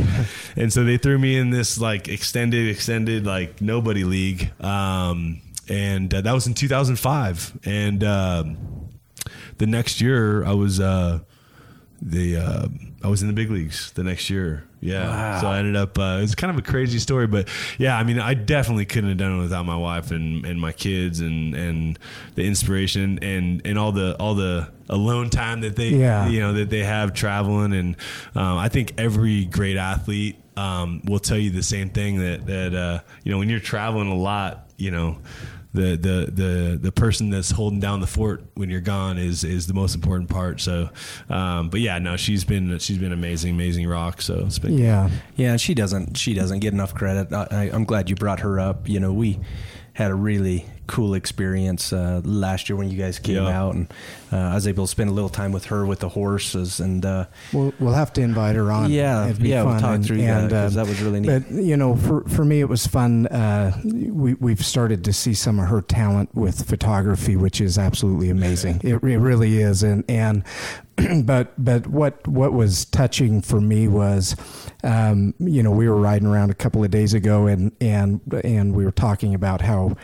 [0.56, 4.50] and so they threw me in this like extended, extended, like nobody league.
[4.60, 7.60] Um, and uh, that was in 2005.
[7.64, 8.56] And um,
[9.58, 11.20] the next year, I was uh,
[12.02, 12.66] the uh,
[13.04, 14.64] I was in the big leagues the next year.
[14.80, 15.08] Yeah.
[15.08, 15.40] Wow.
[15.42, 15.98] So I ended up.
[15.98, 19.18] Uh, it's kind of a crazy story, but yeah, I mean, I definitely couldn't have
[19.18, 21.98] done it without my wife and, and my kids and, and
[22.34, 26.28] the inspiration and, and all the all the alone time that they Yeah.
[26.28, 27.96] you know that they have traveling and
[28.34, 32.74] um, I think every great athlete um, will tell you the same thing that that
[32.74, 35.18] uh, you know when you're traveling a lot you know
[35.72, 39.66] the, the the the person that's holding down the fort when you're gone is is
[39.68, 40.90] the most important part so
[41.28, 45.10] um, but yeah no she's been she's been amazing amazing rock so it's been Yeah.
[45.36, 46.16] Yeah, she doesn't.
[46.16, 47.32] She doesn't get enough credit.
[47.32, 48.88] I, I, I'm glad you brought her up.
[48.88, 49.38] You know, we
[49.94, 53.48] had a really cool experience uh, last year when you guys came Yeah.
[53.62, 53.86] out, and
[54.32, 57.06] uh, I was able to spend a little time with her with the horses, and
[57.06, 58.90] uh, We'll, we'll have to invite her on.
[58.90, 61.20] Yeah, It'd be yeah, we'll talk and, through that, and, 'cause uh, that was really
[61.20, 61.28] neat.
[61.28, 63.28] But you know, for for me, it was fun.
[63.28, 68.28] Uh, we we've started to see some of her talent with photography, which is absolutely
[68.30, 68.80] amazing.
[68.82, 70.42] It, it really is, and and
[71.24, 74.34] but but what what was touching for me was,
[74.84, 78.74] um, you know, we were riding around a couple of days ago, and and and
[78.74, 79.96] we were talking about how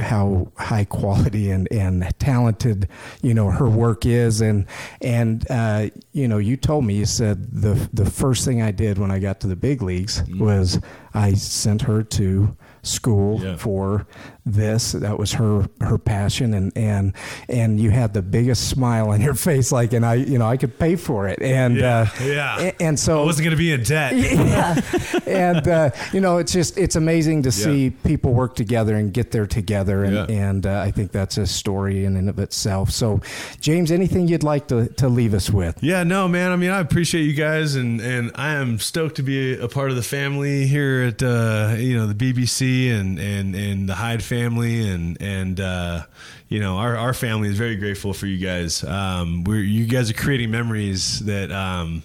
[0.00, 2.88] how high quality and, and talented
[3.22, 4.64] you know her work is and
[5.02, 8.98] and uh, you know you told me you said the the first thing I did
[8.98, 10.80] when I got to the big leagues was
[11.12, 13.56] I sent her to school Yeah.
[13.56, 14.06] for
[14.44, 17.12] this that was her her passion and and
[17.48, 20.56] and you had the biggest smile on your face like and I you know I
[20.56, 23.70] could pay for it and yeah uh, yeah a- and so I wasn't gonna be
[23.70, 24.80] in debt yeah.
[25.26, 27.64] and uh, you know it's just it's amazing to Yeah.
[27.64, 30.26] see people work together and get there together and, Yeah.
[30.48, 33.20] and uh, I think that's a story in and of itself so
[33.60, 36.50] James anything you'd like to, to leave us with Yeah, no, man.
[36.50, 39.90] I mean, I appreciate you guys, and and I am stoked to be a part
[39.90, 44.22] of the family here at uh, you know the BBC and and and the Hyde
[44.32, 46.02] family, and and uh,
[46.48, 48.82] you know our our family is very grateful for you guys.
[48.82, 51.52] Um, we're you guys are creating memories that.
[51.52, 52.02] Um,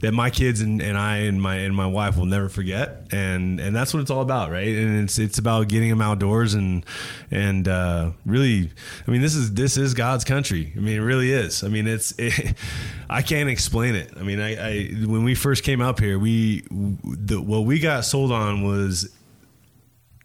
[0.00, 3.58] that my kids and, and I and my and my wife will never forget, and
[3.58, 4.68] and that's what it's all about, right?
[4.68, 6.86] And it's it's about getting them outdoors and
[7.32, 8.70] and uh, really,
[9.04, 10.72] I mean, this is this is God's country.
[10.76, 11.64] I mean, it really is.
[11.64, 12.54] I mean, it's it,
[13.10, 14.12] I can't explain it.
[14.16, 18.04] I mean, I, I when we first came up here, we the what we got
[18.04, 19.12] sold on was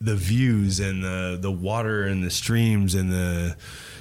[0.04, 3.56] the views and the the water and the streams and the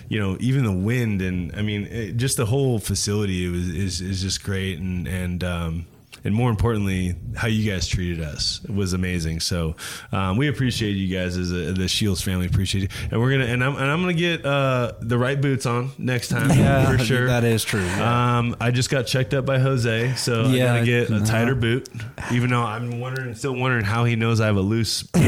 [0.09, 1.23] you know even the wind.
[1.23, 4.79] And I mean it, just the whole facility is is just great.
[4.79, 5.87] And and um,
[6.25, 9.41] and more importantly, how you guys treated us was amazing.
[9.41, 9.77] So
[10.13, 12.47] um, we appreciate you guys as a, the Shields family.
[12.47, 15.67] Appreciate you, and we're gonna and I'm and I'm gonna get uh, the right boots
[15.67, 17.27] on next time Yeah, for sure.
[17.27, 18.39] that is true, yeah.
[18.39, 21.25] Um, I just got checked up by Jose, so Yeah, I gotta get a uh-huh.
[21.27, 21.89] tighter boot.
[22.31, 25.23] Even though I'm wondering, still wondering how he knows I have a loose boot.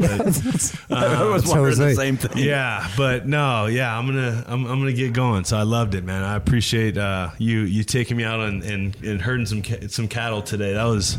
[0.00, 2.32] but- I was That's wondering the same thing.
[2.44, 5.44] yeah, but no, yeah, I'm gonna I'm, I'm gonna get going.
[5.44, 6.22] So I loved it, man.
[6.22, 10.08] I appreciate uh, you you taking me out and and, and herding some ca- some
[10.22, 10.74] cattle today.
[10.74, 11.18] That was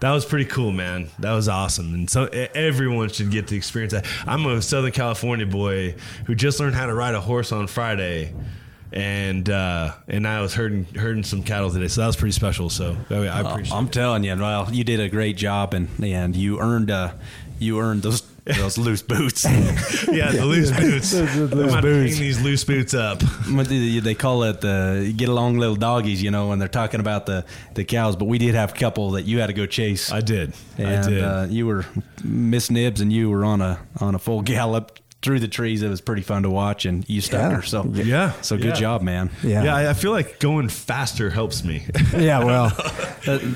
[0.00, 1.08] that was pretty cool, man.
[1.20, 4.06] That was awesome, and so everyone should get to experience that.
[4.26, 5.94] I'm a Southern California boy
[6.26, 8.34] who just learned how to ride a horse on Friday.
[8.94, 12.68] And uh, and I was herding herding some cattle today, so that was pretty special.
[12.68, 13.74] So I I appreciate.
[13.74, 17.14] Uh, I'm telling you, well, you did a great job, and and you earned uh,
[17.58, 18.20] you earned those
[18.56, 19.44] those loose boots.
[20.12, 21.14] Yeah, the loose boots.
[21.14, 23.22] I'm about to hang these loose boots up.
[23.22, 27.00] What do they call it the get along little doggies, you know, when they're talking
[27.00, 28.16] about the, the cows.
[28.16, 30.10] But we did have a couple that you had to go chase.
[30.10, 30.54] I did.
[30.76, 31.22] and I did.
[31.22, 31.86] Uh, you were
[32.24, 35.82] Miss Nibs, and you were on a on a full gallop through the trees.
[35.82, 37.56] It was pretty fun to watch, and you stuck Yeah.
[37.56, 37.62] her.
[37.62, 38.32] So Yeah.
[38.42, 38.72] so good Yeah.
[38.74, 39.30] job, man.
[39.42, 39.62] Yeah.
[39.64, 41.84] Yeah, I, I feel like going faster helps me.
[42.18, 42.70] Yeah, well,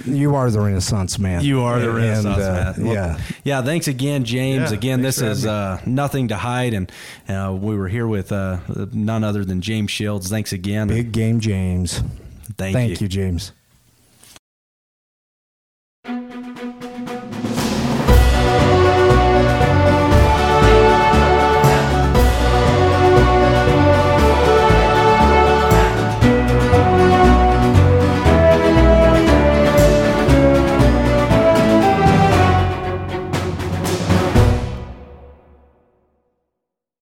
[0.07, 1.43] you are the Renaissance man.
[1.45, 2.87] You are the And, Renaissance uh, man.
[2.87, 3.19] Well, yeah.
[3.45, 3.63] yeah.
[3.63, 4.71] Thanks again, James.
[4.71, 6.91] Yeah, again, this is uh, nothing to hide, and
[7.29, 8.59] uh, we were here with uh,
[8.93, 10.29] none other than James Shields.
[10.31, 10.89] Thanks again.
[10.89, 12.01] Big game, James.
[12.57, 13.05] Thank, Thank you.
[13.05, 13.53] you, James.